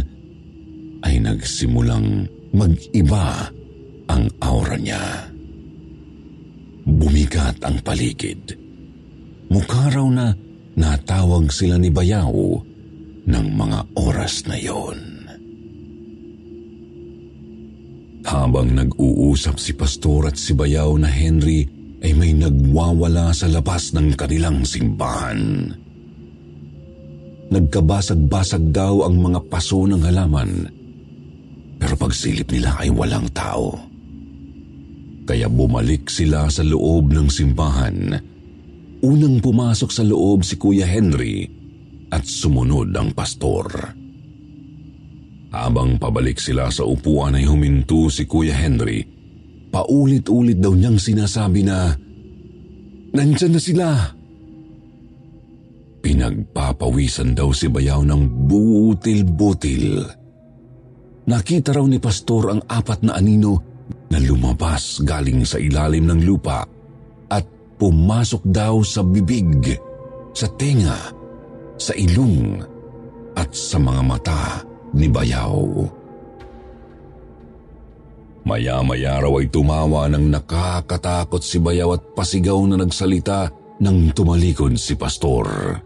ay 1.00 1.16
nagsimulang 1.16 2.28
mag-iba 2.52 3.48
ang 4.12 4.28
aura 4.44 4.76
niya. 4.76 5.32
Bumigat 6.84 7.56
ang 7.64 7.80
paligid. 7.80 8.67
Mukha 9.48 9.88
raw 9.88 10.08
na 10.12 10.36
natawag 10.76 11.48
sila 11.48 11.80
ni 11.80 11.88
Bayaw 11.88 12.32
ng 13.28 13.46
mga 13.56 13.78
oras 13.96 14.44
na 14.44 14.56
yon. 14.56 14.98
Habang 18.28 18.76
nag-uusap 18.76 19.56
si 19.56 19.72
Pastor 19.72 20.28
at 20.28 20.36
si 20.36 20.52
Bayaw 20.52 20.92
na 21.00 21.08
Henry 21.08 21.64
ay 22.04 22.12
may 22.12 22.36
nagwawala 22.36 23.32
sa 23.32 23.48
labas 23.48 23.96
ng 23.96 24.12
kanilang 24.14 24.68
simbahan. 24.68 25.72
Nagkabasag-basag 27.48 28.68
daw 28.68 29.08
ang 29.08 29.16
mga 29.16 29.40
paso 29.48 29.88
ng 29.88 30.04
halaman 30.04 30.78
pero 31.78 31.94
pagsilip 31.94 32.50
nila 32.52 32.76
ay 32.76 32.90
walang 32.92 33.30
tao. 33.32 33.72
Kaya 35.24 35.46
bumalik 35.46 36.10
sila 36.10 36.50
sa 36.50 36.66
loob 36.66 37.14
ng 37.14 37.28
simbahan. 37.30 37.96
Unang 38.98 39.38
pumasok 39.38 39.90
sa 39.94 40.02
loob 40.02 40.42
si 40.42 40.58
Kuya 40.58 40.82
Henry 40.82 41.46
at 42.10 42.26
sumunod 42.26 42.90
ang 42.98 43.14
pastor. 43.14 43.94
Habang 45.54 46.02
pabalik 46.02 46.42
sila 46.42 46.66
sa 46.66 46.82
upuan 46.82 47.38
ay 47.38 47.46
huminto 47.46 48.10
si 48.10 48.26
Kuya 48.26 48.58
Henry. 48.58 49.06
Paulit-ulit 49.70 50.58
daw 50.58 50.74
niyang 50.74 50.98
sinasabi 50.98 51.62
na, 51.62 51.94
Nandyan 53.14 53.52
na 53.54 53.60
sila! 53.62 53.88
Pinagpapawisan 56.02 57.38
daw 57.38 57.54
si 57.54 57.70
Bayaw 57.70 58.02
ng 58.02 58.50
butil-butil. 58.50 60.10
Nakita 61.28 61.70
raw 61.70 61.86
ni 61.86 62.02
Pastor 62.02 62.50
ang 62.50 62.60
apat 62.66 63.06
na 63.06 63.14
anino 63.14 63.62
na 64.10 64.18
lumabas 64.18 65.04
galing 65.06 65.46
sa 65.46 65.60
ilalim 65.60 66.08
ng 66.08 66.20
lupa 66.24 66.77
pumasok 67.78 68.42
daw 68.44 68.82
sa 68.82 69.06
bibig, 69.06 69.78
sa 70.34 70.50
tenga, 70.58 71.14
sa 71.78 71.94
ilong 71.94 72.58
at 73.38 73.54
sa 73.54 73.78
mga 73.78 74.02
mata 74.02 74.42
ni 74.92 75.06
Bayaw. 75.06 75.86
Maya-maya 78.48 79.20
raw 79.20 79.32
ay 79.38 79.46
tumawa 79.52 80.08
ng 80.10 80.32
nakakatakot 80.32 81.40
si 81.44 81.62
Bayaw 81.62 81.94
at 81.94 82.02
pasigaw 82.16 82.58
na 82.66 82.80
nagsalita 82.80 83.52
nang 83.78 84.10
tumalikod 84.10 84.74
si 84.74 84.98
Pastor. 84.98 85.78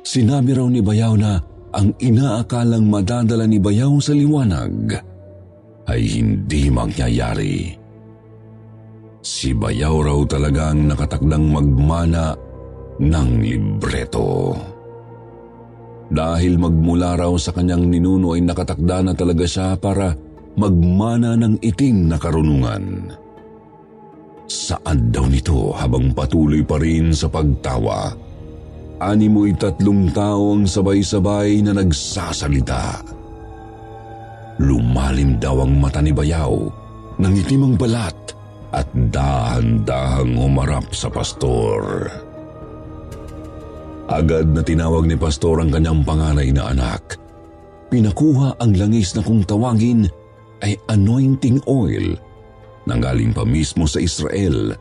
Sinabi 0.00 0.50
raw 0.56 0.66
ni 0.66 0.80
Bayaw 0.80 1.14
na 1.14 1.38
ang 1.70 1.94
inaakalang 2.02 2.88
madadala 2.90 3.46
ni 3.46 3.62
Bayaw 3.62 3.94
sa 4.02 4.16
liwanag 4.16 4.96
ay 5.86 6.02
hindi 6.02 6.72
mangyayari. 6.72 7.79
Si 9.20 9.52
Bayaw 9.52 9.96
raw 10.00 10.20
talagang 10.24 10.88
nakatakdang 10.88 11.52
magmana 11.52 12.32
ng 12.96 13.28
libreto. 13.44 14.56
Dahil 16.08 16.56
magmula 16.56 17.20
raw 17.20 17.32
sa 17.36 17.52
kanyang 17.52 17.86
ninuno 17.86 18.32
ay 18.32 18.42
nakatakda 18.42 19.04
na 19.04 19.12
talaga 19.12 19.44
siya 19.44 19.76
para 19.76 20.16
magmana 20.56 21.36
ng 21.36 21.60
itim 21.60 22.10
na 22.10 22.16
karunungan. 22.16 23.12
Saan 24.50 25.12
daw 25.14 25.28
nito 25.30 25.70
habang 25.76 26.10
patuloy 26.10 26.64
pa 26.66 26.80
rin 26.80 27.14
sa 27.14 27.30
pagtawa? 27.30 28.10
Animo'y 29.00 29.54
tatlong 29.54 30.10
tao 30.10 30.56
ang 30.56 30.64
sabay-sabay 30.66 31.62
na 31.62 31.76
nagsasalita. 31.76 33.04
Lumalim 34.60 35.38
daw 35.40 35.64
ang 35.64 35.78
mata 35.78 36.02
ni 36.04 36.10
Bayaw 36.10 36.52
ng 37.20 37.34
itim 37.36 37.62
ang 37.68 37.74
balat 37.76 38.19
at 38.70 38.86
dahan-dahang 38.94 40.38
umarap 40.38 40.90
sa 40.94 41.10
pastor. 41.10 42.06
Agad 44.10 44.50
na 44.50 44.62
tinawag 44.66 45.06
ni 45.06 45.14
Pastor 45.14 45.62
ang 45.62 45.70
kanyang 45.70 46.02
panganay 46.02 46.50
na 46.50 46.74
anak. 46.74 47.14
Pinakuha 47.94 48.58
ang 48.58 48.74
langis 48.74 49.14
na 49.14 49.22
kung 49.22 49.46
tawagin 49.46 50.10
ay 50.66 50.74
anointing 50.90 51.62
oil 51.70 52.18
na 52.90 52.98
galing 52.98 53.30
pa 53.30 53.46
mismo 53.46 53.86
sa 53.86 54.02
Israel 54.02 54.74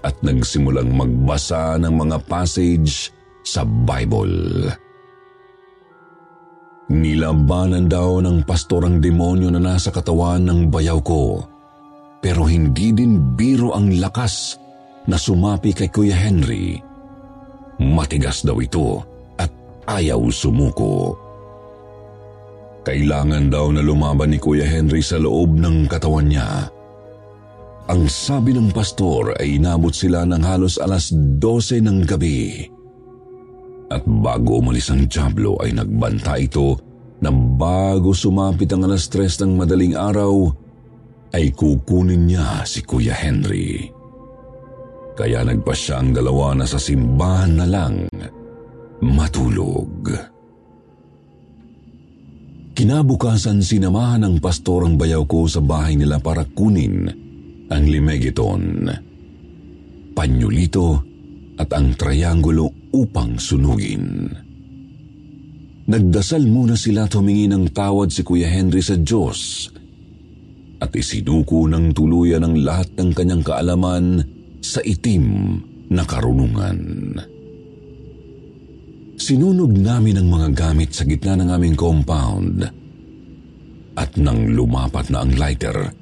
at 0.00 0.16
nagsimulang 0.24 0.96
magbasa 0.96 1.76
ng 1.76 1.92
mga 1.92 2.24
passage 2.24 3.12
sa 3.44 3.68
Bible. 3.68 4.64
Nilabanan 6.88 7.84
daw 7.84 8.24
ng 8.24 8.48
pastor 8.48 8.88
ang 8.88 8.96
demonyo 8.98 9.52
na 9.52 9.60
nasa 9.60 9.92
katawan 9.92 10.40
ng 10.40 10.72
bayaw 10.72 10.98
ko. 11.04 11.44
Pero 12.20 12.44
hindi 12.44 12.92
din 12.92 13.32
biro 13.32 13.72
ang 13.72 13.96
lakas 13.96 14.60
na 15.08 15.16
sumapi 15.16 15.72
kay 15.72 15.88
Kuya 15.88 16.16
Henry. 16.16 16.76
Matigas 17.80 18.44
daw 18.44 18.60
ito 18.60 19.00
at 19.40 19.48
ayaw 19.88 20.28
sumuko. 20.28 21.16
Kailangan 22.84 23.48
daw 23.48 23.72
na 23.72 23.80
lumaban 23.80 24.32
ni 24.32 24.38
Kuya 24.40 24.68
Henry 24.68 25.00
sa 25.00 25.16
loob 25.16 25.56
ng 25.56 25.88
katawan 25.88 26.28
niya. 26.28 26.68
Ang 27.88 28.06
sabi 28.06 28.52
ng 28.52 28.70
pastor 28.70 29.34
ay 29.40 29.56
inabot 29.56 29.90
sila 29.90 30.22
ng 30.28 30.44
halos 30.44 30.76
alas 30.76 31.10
12 31.10 31.80
ng 31.80 31.98
gabi. 32.04 32.68
At 33.90 34.06
bago 34.06 34.62
umalis 34.62 34.92
ang 34.92 35.08
Diablo 35.10 35.58
ay 35.58 35.74
nagbanta 35.74 36.38
ito 36.38 36.78
na 37.18 37.32
bago 37.32 38.14
sumapit 38.14 38.70
ang 38.70 38.86
alas 38.86 39.10
3 39.10 39.42
ng 39.42 39.52
madaling 39.58 39.98
araw 39.98 40.52
ay 41.30 41.54
kukunin 41.54 42.26
niya 42.26 42.66
si 42.66 42.82
Kuya 42.82 43.14
Henry. 43.14 43.86
Kaya 45.14 45.44
nagpa 45.44 45.74
siya 45.76 46.00
ang 46.00 46.16
dalawa 46.16 46.56
na 46.56 46.66
sa 46.66 46.80
simbahan 46.80 47.52
na 47.60 47.66
lang 47.68 48.08
matulog. 49.04 50.08
Kinabukasan 52.72 53.60
sinamahan 53.60 54.24
ng 54.24 54.36
pastor 54.40 54.88
ang 54.88 54.96
bayaw 54.96 55.28
ko 55.28 55.44
sa 55.44 55.60
bahay 55.60 56.00
nila 56.00 56.16
para 56.16 56.48
kunin 56.48 57.04
ang 57.68 57.84
limegiton, 57.84 58.88
panyulito 60.16 61.04
at 61.60 61.68
ang 61.76 61.92
triangulo 61.92 62.72
upang 62.96 63.36
sunugin. 63.36 64.32
Nagdasal 65.90 66.48
muna 66.48 66.78
sila 66.78 67.04
at 67.04 67.12
humingi 67.12 67.50
ng 67.50 67.68
tawad 67.76 68.08
si 68.08 68.24
Kuya 68.24 68.48
Henry 68.48 68.80
sa 68.80 68.96
Diyos 68.96 69.68
at 70.80 70.90
isinuko 70.96 71.68
ng 71.68 71.92
tuluyan 71.92 72.42
ang 72.42 72.56
lahat 72.56 72.88
ng 72.96 73.12
kanyang 73.12 73.44
kaalaman 73.44 74.24
sa 74.64 74.80
itim 74.80 75.56
na 75.92 76.02
karunungan. 76.08 76.80
Sinunog 79.20 79.76
namin 79.76 80.16
ang 80.16 80.28
mga 80.32 80.48
gamit 80.56 80.96
sa 80.96 81.04
gitna 81.04 81.36
ng 81.36 81.48
aming 81.52 81.76
compound 81.76 82.64
at 84.00 84.10
nang 84.16 84.56
lumapat 84.56 85.12
na 85.12 85.20
ang 85.20 85.36
lighter, 85.36 85.92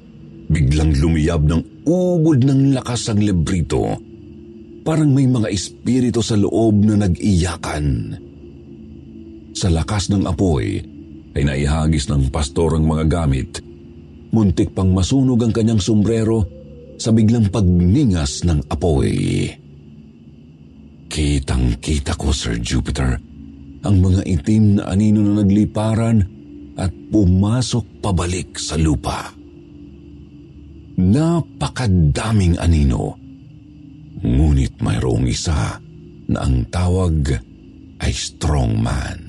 biglang 0.47 0.95
lumiyab 0.95 1.43
ng 1.43 1.83
ubod 1.83 2.47
ng 2.47 2.71
lakas 2.71 3.11
ang 3.11 3.19
lebrito 3.19 4.09
Parang 4.89 5.13
may 5.13 5.29
mga 5.29 5.53
espiritu 5.53 6.25
sa 6.25 6.33
loob 6.33 6.81
na 6.81 7.05
nag-iyakan. 7.05 8.17
Sa 9.53 9.69
lakas 9.69 10.09
ng 10.09 10.25
apoy, 10.25 10.81
ay 11.37 11.43
naihagis 11.45 12.09
ng 12.09 12.33
pastor 12.33 12.73
ang 12.73 12.89
mga 12.89 13.05
gamit. 13.05 13.61
Muntik 14.29 14.73
pang 14.77 14.93
masunog 14.93 15.41
ang 15.41 15.53
kanyang 15.53 15.81
sombrero 15.81 16.45
sa 16.99 17.09
biglang 17.09 17.49
pagningas 17.49 18.45
ng 18.45 18.69
apoy. 18.69 19.49
Kitang-kita 21.09 22.13
ko, 22.13 22.29
Sir 22.29 22.61
Jupiter, 22.61 23.17
ang 23.81 23.95
mga 23.97 24.21
itim 24.29 24.77
na 24.77 24.93
anino 24.93 25.25
na 25.25 25.41
nagliparan 25.41 26.21
at 26.77 26.93
pumasok 27.09 28.03
pabalik 28.05 28.59
sa 28.61 28.77
lupa. 28.77 29.33
Napakadaming 30.99 32.59
anino 32.59 33.19
Ngunit 34.19 34.83
mayroong 34.83 35.31
isa 35.31 35.79
na 36.27 36.37
ang 36.43 36.67
tawag 36.67 37.39
ay 38.03 38.11
strongman. 38.11 39.28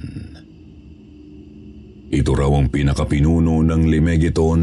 Ito 2.10 2.34
raw 2.34 2.50
ang 2.58 2.66
pinakapinuno 2.74 3.62
ng 3.62 3.82
Limegeton 3.86 4.60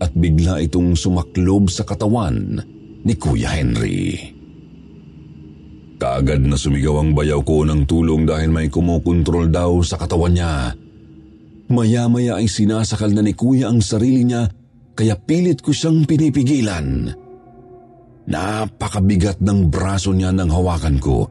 at 0.00 0.12
bigla 0.16 0.64
itong 0.64 0.96
sumaklob 0.96 1.68
sa 1.68 1.84
katawan 1.84 2.56
ni 3.04 3.14
Kuya 3.16 3.52
Henry. 3.52 4.32
Kaagad 5.96 6.44
na 6.44 6.56
sumigaw 6.56 7.00
ang 7.00 7.12
bayaw 7.12 7.40
ko 7.44 7.64
ng 7.64 7.84
tulong 7.88 8.28
dahil 8.28 8.52
may 8.52 8.68
kumukontrol 8.68 9.48
daw 9.52 9.80
sa 9.84 10.00
katawan 10.00 10.32
niya. 10.32 10.72
Maya-maya 11.72 12.40
ay 12.40 12.48
sinasakal 12.48 13.12
na 13.12 13.20
ni 13.24 13.36
Kuya 13.36 13.68
ang 13.68 13.84
sarili 13.84 14.24
niya 14.24 14.48
kaya 14.96 15.16
pilit 15.16 15.60
ko 15.60 15.76
siyang 15.76 16.08
pinipigilan. 16.08 17.12
Napakabigat 18.32 19.44
ng 19.44 19.68
braso 19.68 20.12
niya 20.16 20.32
nang 20.32 20.48
hawakan 20.48 20.96
ko. 21.00 21.28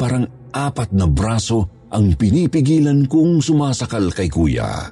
Parang 0.00 0.24
apat 0.52 0.92
na 0.96 1.04
braso 1.04 1.73
ang 1.94 2.18
pinipigilan 2.18 3.06
kong 3.06 3.38
sumasakal 3.38 4.10
kay 4.10 4.26
kuya. 4.26 4.90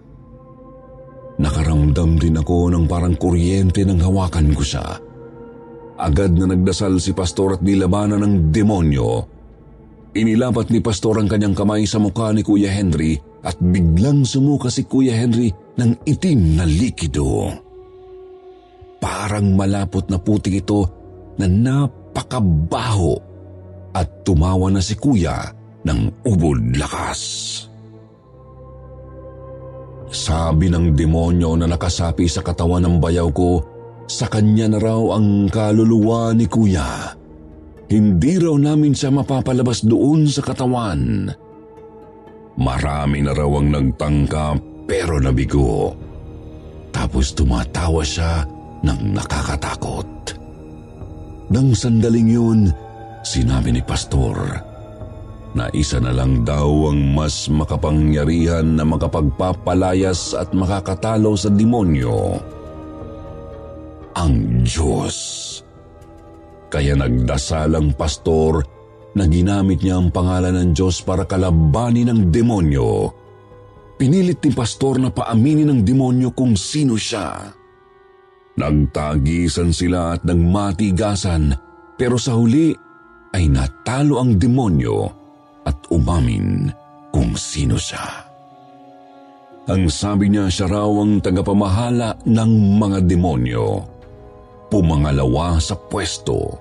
Nakaramdam 1.42 2.14
din 2.22 2.38
ako 2.38 2.70
ng 2.70 2.86
parang 2.86 3.18
kuryente 3.18 3.82
ng 3.82 3.98
hawakan 3.98 4.54
ko 4.54 4.62
siya. 4.62 4.86
Agad 5.98 6.38
na 6.38 6.46
nagdasal 6.54 7.02
si 7.02 7.10
pastor 7.10 7.58
at 7.58 7.62
nilabanan 7.66 8.22
ng 8.22 8.34
demonyo. 8.54 9.26
Inilapat 10.14 10.70
ni 10.70 10.78
pastor 10.78 11.18
ang 11.18 11.26
kanyang 11.26 11.58
kamay 11.58 11.82
sa 11.88 11.98
mukha 11.98 12.30
ni 12.30 12.44
Kuya 12.44 12.70
Henry 12.70 13.16
at 13.42 13.56
biglang 13.58 14.22
sumuka 14.22 14.68
si 14.70 14.86
Kuya 14.86 15.16
Henry 15.16 15.50
ng 15.50 16.04
itim 16.06 16.60
na 16.60 16.68
likido. 16.68 17.48
Parang 19.02 19.56
malapot 19.58 20.06
na 20.06 20.20
putik 20.20 20.62
ito 20.62 20.86
na 21.40 21.48
napakabaho 21.48 23.18
at 23.96 24.22
tumawa 24.22 24.70
na 24.70 24.78
si 24.78 24.94
kuya 24.94 25.61
ng 25.86 26.00
ubod 26.26 26.78
lakas. 26.78 27.20
Sabi 30.12 30.68
ng 30.68 30.92
demonyo 30.92 31.56
na 31.56 31.64
nakasapi 31.64 32.28
sa 32.28 32.44
katawan 32.44 32.84
ng 32.84 32.96
bayaw 33.00 33.32
ko, 33.32 33.64
sa 34.04 34.28
kanya 34.28 34.68
na 34.68 34.78
raw 34.78 35.16
ang 35.16 35.48
kaluluwa 35.48 36.36
ni 36.36 36.44
kuya. 36.44 37.16
Hindi 37.88 38.36
raw 38.36 38.52
namin 38.56 38.92
siya 38.92 39.08
mapapalabas 39.08 39.84
doon 39.88 40.28
sa 40.28 40.44
katawan. 40.44 41.32
Marami 42.60 43.24
na 43.24 43.32
raw 43.32 43.48
ang 43.56 43.72
nagtangka 43.72 44.60
pero 44.84 45.16
nabigo. 45.16 45.96
Tapos 46.92 47.32
tumatawa 47.32 48.04
siya 48.04 48.44
ng 48.84 49.16
nakakatakot. 49.16 50.08
Nang 51.48 51.72
sandaling 51.72 52.28
yun, 52.28 52.60
sinabi 53.24 53.72
ni 53.72 53.80
Pastor 53.80 54.71
na 55.52 55.68
isa 55.76 56.00
na 56.00 56.12
lang 56.16 56.44
daw 56.48 56.88
ang 56.88 57.12
mas 57.12 57.48
makapangyarihan 57.52 58.64
na 58.64 58.84
makapagpapalayas 58.88 60.32
at 60.32 60.56
makakatalo 60.56 61.36
sa 61.36 61.52
demonyo. 61.52 62.40
Ang 64.16 64.64
Diyos. 64.64 65.16
Kaya 66.72 66.96
nagdasal 66.96 67.76
ang 67.76 67.92
pastor 67.92 68.64
na 69.12 69.28
ginamit 69.28 69.84
niya 69.84 70.00
ang 70.00 70.08
pangalan 70.08 70.56
ng 70.56 70.70
Diyos 70.72 71.04
para 71.04 71.28
kalabanin 71.28 72.08
ang 72.08 72.32
demonyo. 72.32 73.12
Pinilit 74.00 74.40
ni 74.40 74.50
pastor 74.56 74.96
na 74.96 75.12
paaminin 75.12 75.68
ng 75.68 75.80
demonyo 75.84 76.32
kung 76.32 76.56
sino 76.56 76.96
siya. 76.96 77.52
Nagtagisan 78.56 79.72
sila 79.72 80.16
at 80.16 80.24
nagmatigasan 80.24 81.52
pero 82.00 82.16
sa 82.16 82.36
huli 82.36 82.72
ay 83.32 83.48
natalo 83.52 84.20
ang 84.20 84.36
demonyo 84.36 85.21
at 85.66 85.76
umamin 85.90 86.70
kung 87.12 87.36
sino 87.36 87.76
siya. 87.76 88.32
Ang 89.70 89.86
sabi 89.86 90.26
niya 90.26 90.50
siya 90.50 90.66
raw 90.66 90.90
ang 90.90 91.22
tagapamahala 91.22 92.18
ng 92.26 92.52
mga 92.82 92.98
demonyo. 93.06 93.86
Pumangalawa 94.66 95.62
sa 95.62 95.78
pwesto. 95.78 96.58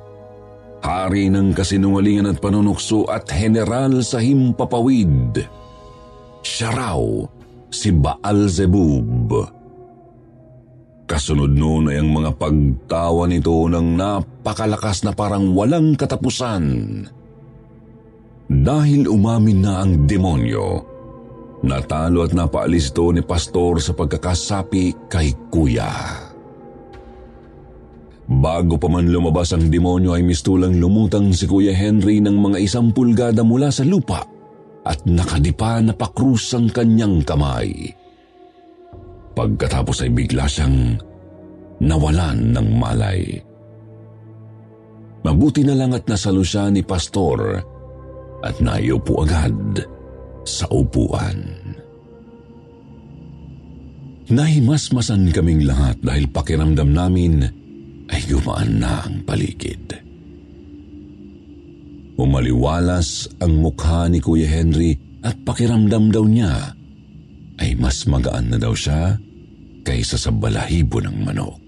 Hari 0.85 1.33
ng 1.33 1.53
kasinungalingan 1.53 2.29
at 2.29 2.37
panunukso 2.37 3.09
at 3.09 3.25
general 3.25 4.05
sa 4.05 4.21
himpapawid. 4.21 5.41
Siya 6.45 6.69
raw 6.69 7.01
si 7.73 7.89
Baalzebub. 7.89 9.29
Kasunod 11.09 11.51
noon 11.51 11.91
ay 11.91 11.99
ang 11.99 12.09
mga 12.13 12.31
pagtawa 12.37 13.25
nito 13.25 13.65
ng 13.67 13.87
napakalakas 13.97 15.03
na 15.03 15.11
parang 15.11 15.51
walang 15.57 15.97
katapusan. 15.97 16.63
Dahil 18.51 19.07
umamin 19.07 19.63
na 19.63 19.79
ang 19.79 20.03
demonyo, 20.03 20.83
natalo 21.63 22.27
at 22.27 22.35
napaalis 22.35 22.91
ito 22.91 23.07
ni 23.15 23.23
Pastor 23.23 23.79
sa 23.79 23.95
pagkakasapi 23.95 25.07
kay 25.07 25.31
Kuya. 25.47 25.87
Bago 28.27 28.75
pa 28.75 28.91
man 28.91 29.07
lumabas 29.07 29.55
ang 29.55 29.71
demonyo 29.71 30.11
ay 30.11 30.27
mistulang 30.27 30.75
lumutang 30.75 31.31
si 31.31 31.47
Kuya 31.47 31.71
Henry 31.71 32.19
ng 32.19 32.35
mga 32.35 32.57
isang 32.59 32.91
pulgada 32.91 33.39
mula 33.39 33.71
sa 33.71 33.87
lupa 33.87 34.19
at 34.83 34.99
nakadipa 35.07 35.79
na 35.79 35.95
pakrus 35.95 36.51
ang 36.51 36.67
kanyang 36.67 37.23
kamay. 37.23 37.71
Pagkatapos 39.31 40.03
ay 40.03 40.11
bigla 40.11 40.43
siyang 40.43 40.99
nawalan 41.79 42.51
ng 42.51 42.67
malay. 42.75 43.23
Mabuti 45.23 45.63
na 45.63 45.71
lang 45.71 45.95
at 45.95 46.03
nasalo 46.03 46.43
siya 46.43 46.67
ni 46.67 46.83
Pastor 46.83 47.70
at 48.41 48.57
naiupo 48.61 49.21
agad 49.25 49.85
sa 50.45 50.65
upuan. 50.73 51.61
Nahimasmasan 54.31 55.29
kaming 55.35 55.67
lahat 55.67 55.99
dahil 55.99 56.31
pakiramdam 56.31 56.95
namin 56.95 57.43
ay 58.07 58.21
gumaan 58.31 58.79
na 58.79 59.03
ang 59.03 59.27
paligid. 59.27 59.91
Umaliwalas 62.15 63.27
ang 63.43 63.59
mukha 63.59 64.07
ni 64.07 64.23
Kuya 64.23 64.47
Henry 64.47 64.95
at 65.25 65.35
pakiramdam 65.43 66.13
daw 66.13 66.23
niya 66.23 66.73
ay 67.59 67.75
mas 67.75 68.07
magaan 68.07 68.53
na 68.53 68.57
daw 68.57 68.71
siya 68.71 69.19
kaysa 69.83 70.15
sa 70.15 70.31
balahibo 70.31 71.01
ng 71.01 71.17
manok. 71.21 71.61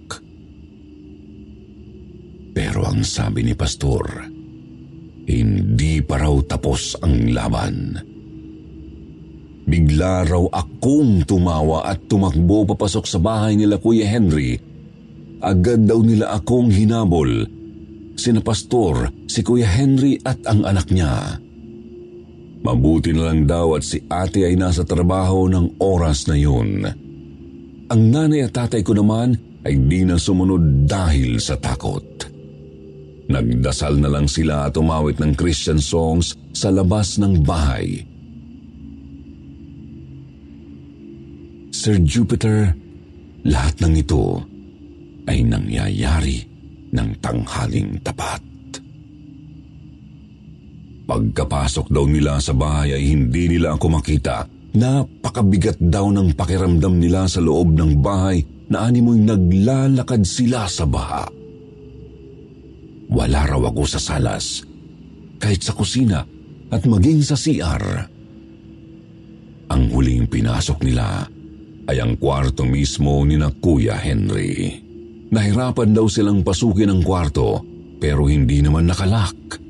Pero 2.54 2.86
ang 2.86 3.02
sabi 3.02 3.44
ni 3.44 3.58
Pastor, 3.58 4.33
hindi 5.24 6.04
pa 6.04 6.20
raw 6.20 6.36
tapos 6.44 7.00
ang 7.00 7.32
laban. 7.32 7.96
Bigla 9.64 10.28
raw 10.28 10.44
akong 10.52 11.24
tumawa 11.24 11.88
at 11.88 12.12
tumakbo 12.12 12.68
papasok 12.68 13.06
sa 13.08 13.20
bahay 13.24 13.56
nila 13.56 13.80
Kuya 13.80 14.04
Henry. 14.04 14.60
Agad 15.40 15.88
daw 15.88 16.04
nila 16.04 16.36
akong 16.36 16.68
hinabol. 16.68 17.48
Sina 18.20 18.44
Pastor, 18.44 19.10
si 19.26 19.40
Kuya 19.40 19.68
Henry 19.68 20.20
at 20.20 20.44
ang 20.46 20.68
anak 20.68 20.92
niya. 20.92 21.40
Mabuti 22.64 23.12
na 23.12 23.32
lang 23.32 23.44
daw 23.48 23.76
at 23.76 23.84
si 23.84 24.00
ate 24.08 24.48
ay 24.48 24.56
nasa 24.56 24.88
trabaho 24.88 25.48
ng 25.52 25.80
oras 25.84 26.28
na 26.32 26.36
yun. 26.40 26.84
Ang 27.92 28.02
nanay 28.12 28.48
at 28.48 28.56
tatay 28.56 28.84
ko 28.84 28.96
naman 28.96 29.36
ay 29.64 29.80
di 29.80 30.04
na 30.08 30.16
sumunod 30.16 30.88
dahil 30.88 31.40
sa 31.44 31.60
takot. 31.60 32.33
Nagdasal 33.34 33.98
na 33.98 34.14
lang 34.14 34.30
sila 34.30 34.70
at 34.70 34.78
umawit 34.78 35.18
ng 35.18 35.34
Christian 35.34 35.82
songs 35.82 36.38
sa 36.54 36.70
labas 36.70 37.18
ng 37.18 37.42
bahay. 37.42 38.06
Sir 41.74 41.98
Jupiter, 42.06 42.78
lahat 43.42 43.82
ng 43.82 43.94
ito 43.98 44.38
ay 45.26 45.42
nangyayari 45.42 46.46
ng 46.94 47.10
tanghaling 47.18 47.98
tapat. 48.06 48.40
Pagkapasok 51.10 51.90
daw 51.90 52.06
nila 52.06 52.38
sa 52.38 52.54
bahay 52.54 52.96
ay 52.96 53.04
hindi 53.18 53.58
nila 53.58 53.74
ako 53.76 53.98
makita. 53.98 54.46
Napakabigat 54.78 55.82
daw 55.82 56.14
ng 56.14 56.38
pakiramdam 56.38 57.02
nila 57.02 57.26
sa 57.26 57.42
loob 57.42 57.74
ng 57.74 57.98
bahay 57.98 58.46
na 58.70 58.86
animoy 58.86 59.18
naglalakad 59.20 60.22
sila 60.22 60.70
sa 60.70 60.86
baha. 60.86 61.43
Wala 63.14 63.46
raw 63.46 63.62
ako 63.70 63.86
sa 63.86 64.02
salas, 64.02 64.66
kahit 65.38 65.62
sa 65.62 65.78
kusina 65.78 66.26
at 66.74 66.82
maging 66.90 67.22
sa 67.22 67.38
CR. 67.38 68.10
Ang 69.70 69.84
huling 69.94 70.26
pinasok 70.26 70.82
nila 70.82 71.22
ay 71.86 72.02
ang 72.02 72.18
kwarto 72.18 72.66
mismo 72.66 73.22
ni 73.22 73.38
na 73.38 73.54
Kuya 73.54 74.02
Henry. 74.02 74.82
Nahirapan 75.30 75.94
daw 75.94 76.10
silang 76.10 76.42
pasukin 76.42 76.90
ang 76.90 77.06
kwarto 77.06 77.62
pero 78.02 78.26
hindi 78.26 78.66
naman 78.66 78.90
nakalak. 78.90 79.62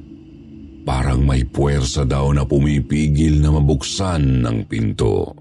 Parang 0.88 1.24
may 1.24 1.44
puwersa 1.44 2.08
daw 2.08 2.32
na 2.32 2.48
pumipigil 2.48 3.44
na 3.44 3.52
mabuksan 3.52 4.44
ng 4.44 4.58
pinto. 4.68 5.36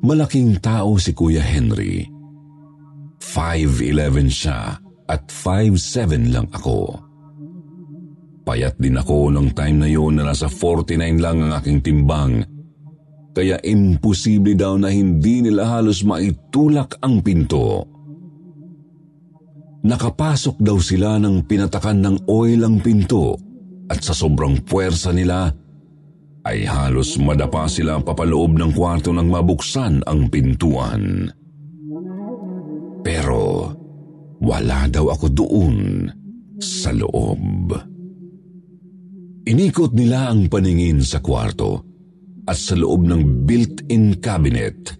Malaking 0.00 0.60
tao 0.64 0.96
si 0.96 1.12
Kuya 1.12 1.44
Henry. 1.44 2.04
5'11 3.20 4.28
siya 4.28 4.85
at 5.06 5.30
5'7 5.30 6.34
lang 6.34 6.46
ako. 6.50 6.98
Payat 8.46 8.78
din 8.78 8.94
ako 8.94 9.34
nung 9.34 9.50
time 9.50 9.82
na 9.82 9.88
yun 9.90 10.18
na 10.18 10.30
nasa 10.30 10.46
49 10.46 11.18
lang 11.18 11.42
ang 11.42 11.52
aking 11.58 11.82
timbang 11.82 12.46
kaya 13.36 13.60
imposible 13.60 14.56
daw 14.56 14.80
na 14.80 14.88
hindi 14.88 15.44
nila 15.44 15.68
halos 15.68 16.00
maitulak 16.00 16.96
ang 17.04 17.20
pinto. 17.20 17.84
Nakapasok 19.84 20.56
daw 20.56 20.80
sila 20.80 21.20
ng 21.20 21.44
pinatakan 21.44 22.00
ng 22.00 22.16
oil 22.32 22.64
ang 22.64 22.80
pinto 22.80 23.36
at 23.92 24.00
sa 24.00 24.16
sobrang 24.16 24.64
puwersa 24.64 25.12
nila 25.12 25.52
ay 26.48 26.64
halos 26.64 27.20
madapa 27.20 27.68
sila 27.68 28.00
papaloob 28.00 28.56
ng 28.56 28.72
kwarto 28.72 29.12
nang 29.12 29.28
mabuksan 29.28 30.00
ang 30.08 30.32
pintuan. 30.32 31.28
Pero 33.04 33.68
wala 34.40 34.88
daw 34.90 35.12
ako 35.12 35.26
doon 35.32 35.76
sa 36.60 36.92
loob. 36.92 37.72
Inikot 39.46 39.94
nila 39.94 40.34
ang 40.34 40.50
paningin 40.50 41.00
sa 41.06 41.22
kwarto 41.22 41.86
at 42.46 42.58
sa 42.58 42.74
loob 42.74 43.06
ng 43.06 43.46
built-in 43.46 44.18
cabinet 44.18 44.90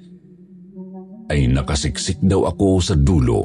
ay 1.26 1.50
nakasiksik 1.50 2.22
daw 2.22 2.46
ako 2.46 2.78
sa 2.78 2.94
dulo. 2.94 3.42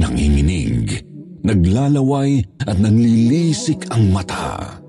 Nanginginig, 0.00 1.04
naglalaway 1.44 2.40
at 2.64 2.76
nanlilisik 2.80 3.84
ang 3.92 4.08
mata. 4.08 4.80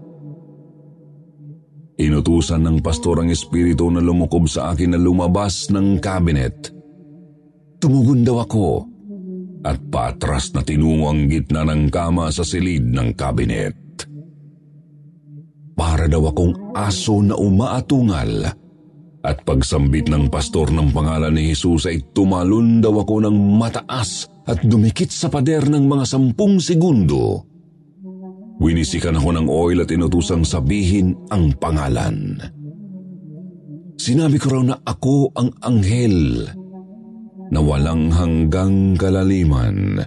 Inutusan 2.00 2.64
ng 2.64 2.78
pastor 2.80 3.20
ang 3.20 3.28
espiritu 3.28 3.92
na 3.92 4.00
lumukob 4.00 4.48
sa 4.48 4.72
akin 4.72 4.96
na 4.96 5.00
lumabas 5.02 5.68
ng 5.68 6.00
cabinet. 6.00 6.72
Tumugon 7.84 8.24
daw 8.24 8.40
ako 8.48 8.88
at 9.64 9.78
patras 9.92 10.56
na 10.56 10.64
tinungo 10.64 11.12
ang 11.12 11.28
gitna 11.28 11.68
ng 11.68 11.92
kama 11.92 12.32
sa 12.32 12.48
silid 12.48 12.88
ng 12.88 13.12
cabinet. 13.16 13.76
Para 15.76 16.12
daw 16.12 16.28
akong 16.32 16.76
aso 16.76 17.24
na 17.24 17.36
umaatungal 17.40 18.52
at 19.24 19.38
pagsambit 19.44 20.08
ng 20.08 20.32
pastor 20.32 20.72
ng 20.72 20.96
pangalan 20.96 21.36
ni 21.36 21.52
Jesus 21.52 21.88
ay 21.88 22.04
tumalon 22.16 22.80
daw 22.80 23.04
ako 23.04 23.24
ng 23.28 23.36
mataas 23.60 24.28
at 24.48 24.64
dumikit 24.64 25.12
sa 25.12 25.28
pader 25.28 25.68
ng 25.68 25.88
mga 25.88 26.06
sampung 26.08 26.60
segundo. 26.60 27.44
Winisikan 28.60 29.16
ako 29.16 29.30
ng 29.40 29.48
oil 29.48 29.78
at 29.84 29.92
inutusang 29.92 30.44
sabihin 30.44 31.16
ang 31.32 31.56
pangalan. 31.56 32.44
Sinabi 34.00 34.36
ko 34.40 34.60
raw 34.60 34.64
na 34.64 34.76
ako 34.84 35.32
ang 35.36 35.52
anghel 35.64 36.48
na 37.50 37.60
walang 37.62 38.14
hanggang 38.14 38.94
kalaliman, 38.94 40.02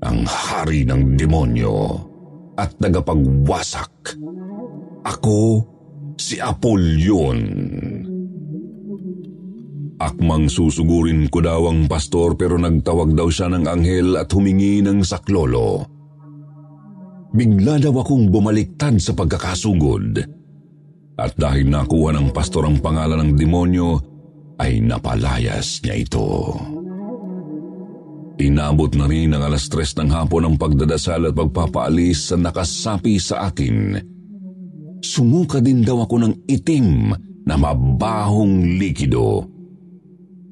ang 0.00 0.18
hari 0.26 0.82
ng 0.86 1.14
demonyo 1.14 1.98
at 2.58 2.74
tagapagwasak. 2.76 4.18
Ako 5.06 5.64
si 6.20 6.36
Apollyon. 6.36 7.40
Akmang 10.00 10.48
susugurin 10.48 11.28
ko 11.28 11.44
daw 11.44 11.68
ang 11.68 11.84
pastor 11.84 12.32
pero 12.32 12.56
nagtawag 12.56 13.12
daw 13.12 13.28
siya 13.28 13.52
ng 13.52 13.64
anghel 13.68 14.16
at 14.16 14.32
humingi 14.32 14.80
ng 14.80 15.04
saklolo. 15.04 15.84
Bigla 17.30 17.78
daw 17.78 18.00
akong 18.00 18.32
bumaliktad 18.32 18.96
sa 18.96 19.12
pagkakasugod. 19.12 20.24
At 21.20 21.36
dahil 21.36 21.68
nakuha 21.68 22.16
ng 22.16 22.32
pastor 22.32 22.64
ang 22.64 22.80
pangalan 22.80 23.28
ng 23.28 23.32
demonyo, 23.36 24.09
ay 24.60 24.84
napalayas 24.84 25.80
niya 25.80 26.04
ito. 26.04 26.54
Inabot 28.40 28.92
na 28.96 29.04
rin 29.04 29.32
ang 29.36 29.44
alas 29.44 29.68
tres 29.68 29.92
ng 29.96 30.08
hapon 30.12 30.48
ang 30.48 30.56
pagdadasal 30.56 31.28
at 31.28 31.36
pagpapaalis 31.36 32.32
sa 32.32 32.36
nakasapi 32.40 33.20
sa 33.20 33.48
akin. 33.52 34.00
Sumuka 35.00 35.60
din 35.60 35.84
daw 35.84 36.04
ako 36.04 36.16
ng 36.24 36.34
itim 36.48 37.12
na 37.44 37.54
mabahong 37.56 38.80
likido. 38.80 39.44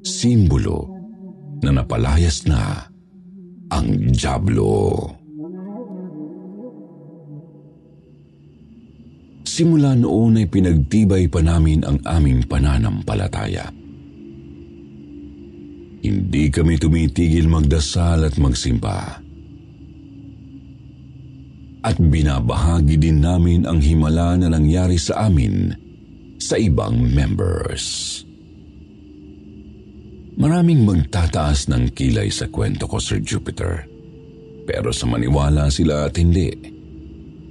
Simbolo 0.04 0.88
na 1.64 1.80
napalayas 1.80 2.44
na 2.48 2.88
ang 3.72 3.88
Diablo. 4.12 5.04
Simula 9.48 9.96
noon 9.96 10.44
ay 10.44 10.46
pinagtibay 10.46 11.24
pa 11.32 11.40
namin 11.40 11.82
ang 11.88 11.98
aming 12.04 12.44
pananampalataya. 12.44 13.77
Hindi 16.08 16.48
kami 16.48 16.80
tumitigil 16.80 17.52
magdasal 17.52 18.24
at 18.24 18.40
magsimba. 18.40 19.20
At 21.84 22.00
binabahagi 22.00 22.96
din 22.96 23.20
namin 23.20 23.68
ang 23.68 23.76
himala 23.76 24.40
na 24.40 24.48
nangyari 24.48 24.96
sa 24.96 25.28
amin 25.28 25.68
sa 26.40 26.56
ibang 26.56 26.96
members. 26.96 28.16
Maraming 30.40 30.88
magtataas 30.88 31.68
ng 31.68 31.92
kilay 31.92 32.32
sa 32.32 32.48
kwento 32.48 32.88
ko, 32.88 32.96
Sir 32.96 33.20
Jupiter. 33.20 33.84
Pero 34.64 34.88
sa 34.96 35.04
maniwala 35.04 35.68
sila 35.68 36.08
at 36.08 36.16
hindi, 36.16 36.48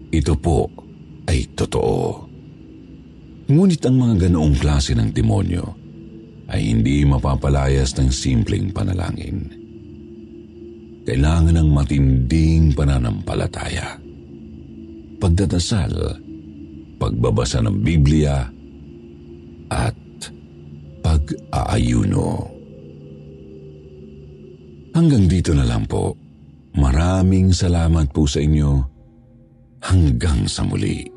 ito 0.09 0.33
po 0.33 0.65
ay 1.29 1.45
totoo. 1.53 2.25
Ngunit 3.53 3.85
ang 3.85 4.01
mga 4.01 4.27
ganoong 4.27 4.57
klase 4.57 4.97
ng 4.97 5.13
demonyo 5.13 5.76
ay 6.47 6.71
hindi 6.71 7.03
mapapalayas 7.03 7.95
ng 7.99 8.09
simpleng 8.11 8.71
panalangin. 8.71 9.47
Kailangan 11.07 11.55
ng 11.55 11.69
matinding 11.71 12.75
pananampalataya. 12.75 13.99
Pagdadasal, 15.17 15.93
pagbabasa 16.99 17.63
ng 17.63 17.77
Biblia, 17.79 18.47
at 19.67 19.95
pag 21.03 21.19
mag-aayuno. 21.27 22.47
Hanggang 24.95 25.29
dito 25.29 25.51
na 25.53 25.67
lang 25.67 25.85
po. 25.85 26.15
Maraming 26.77 27.51
salamat 27.53 28.09
po 28.13 28.29
sa 28.29 28.41
inyo. 28.41 28.81
Hanggang 29.83 30.45
sa 30.49 30.65
muli. 30.65 31.16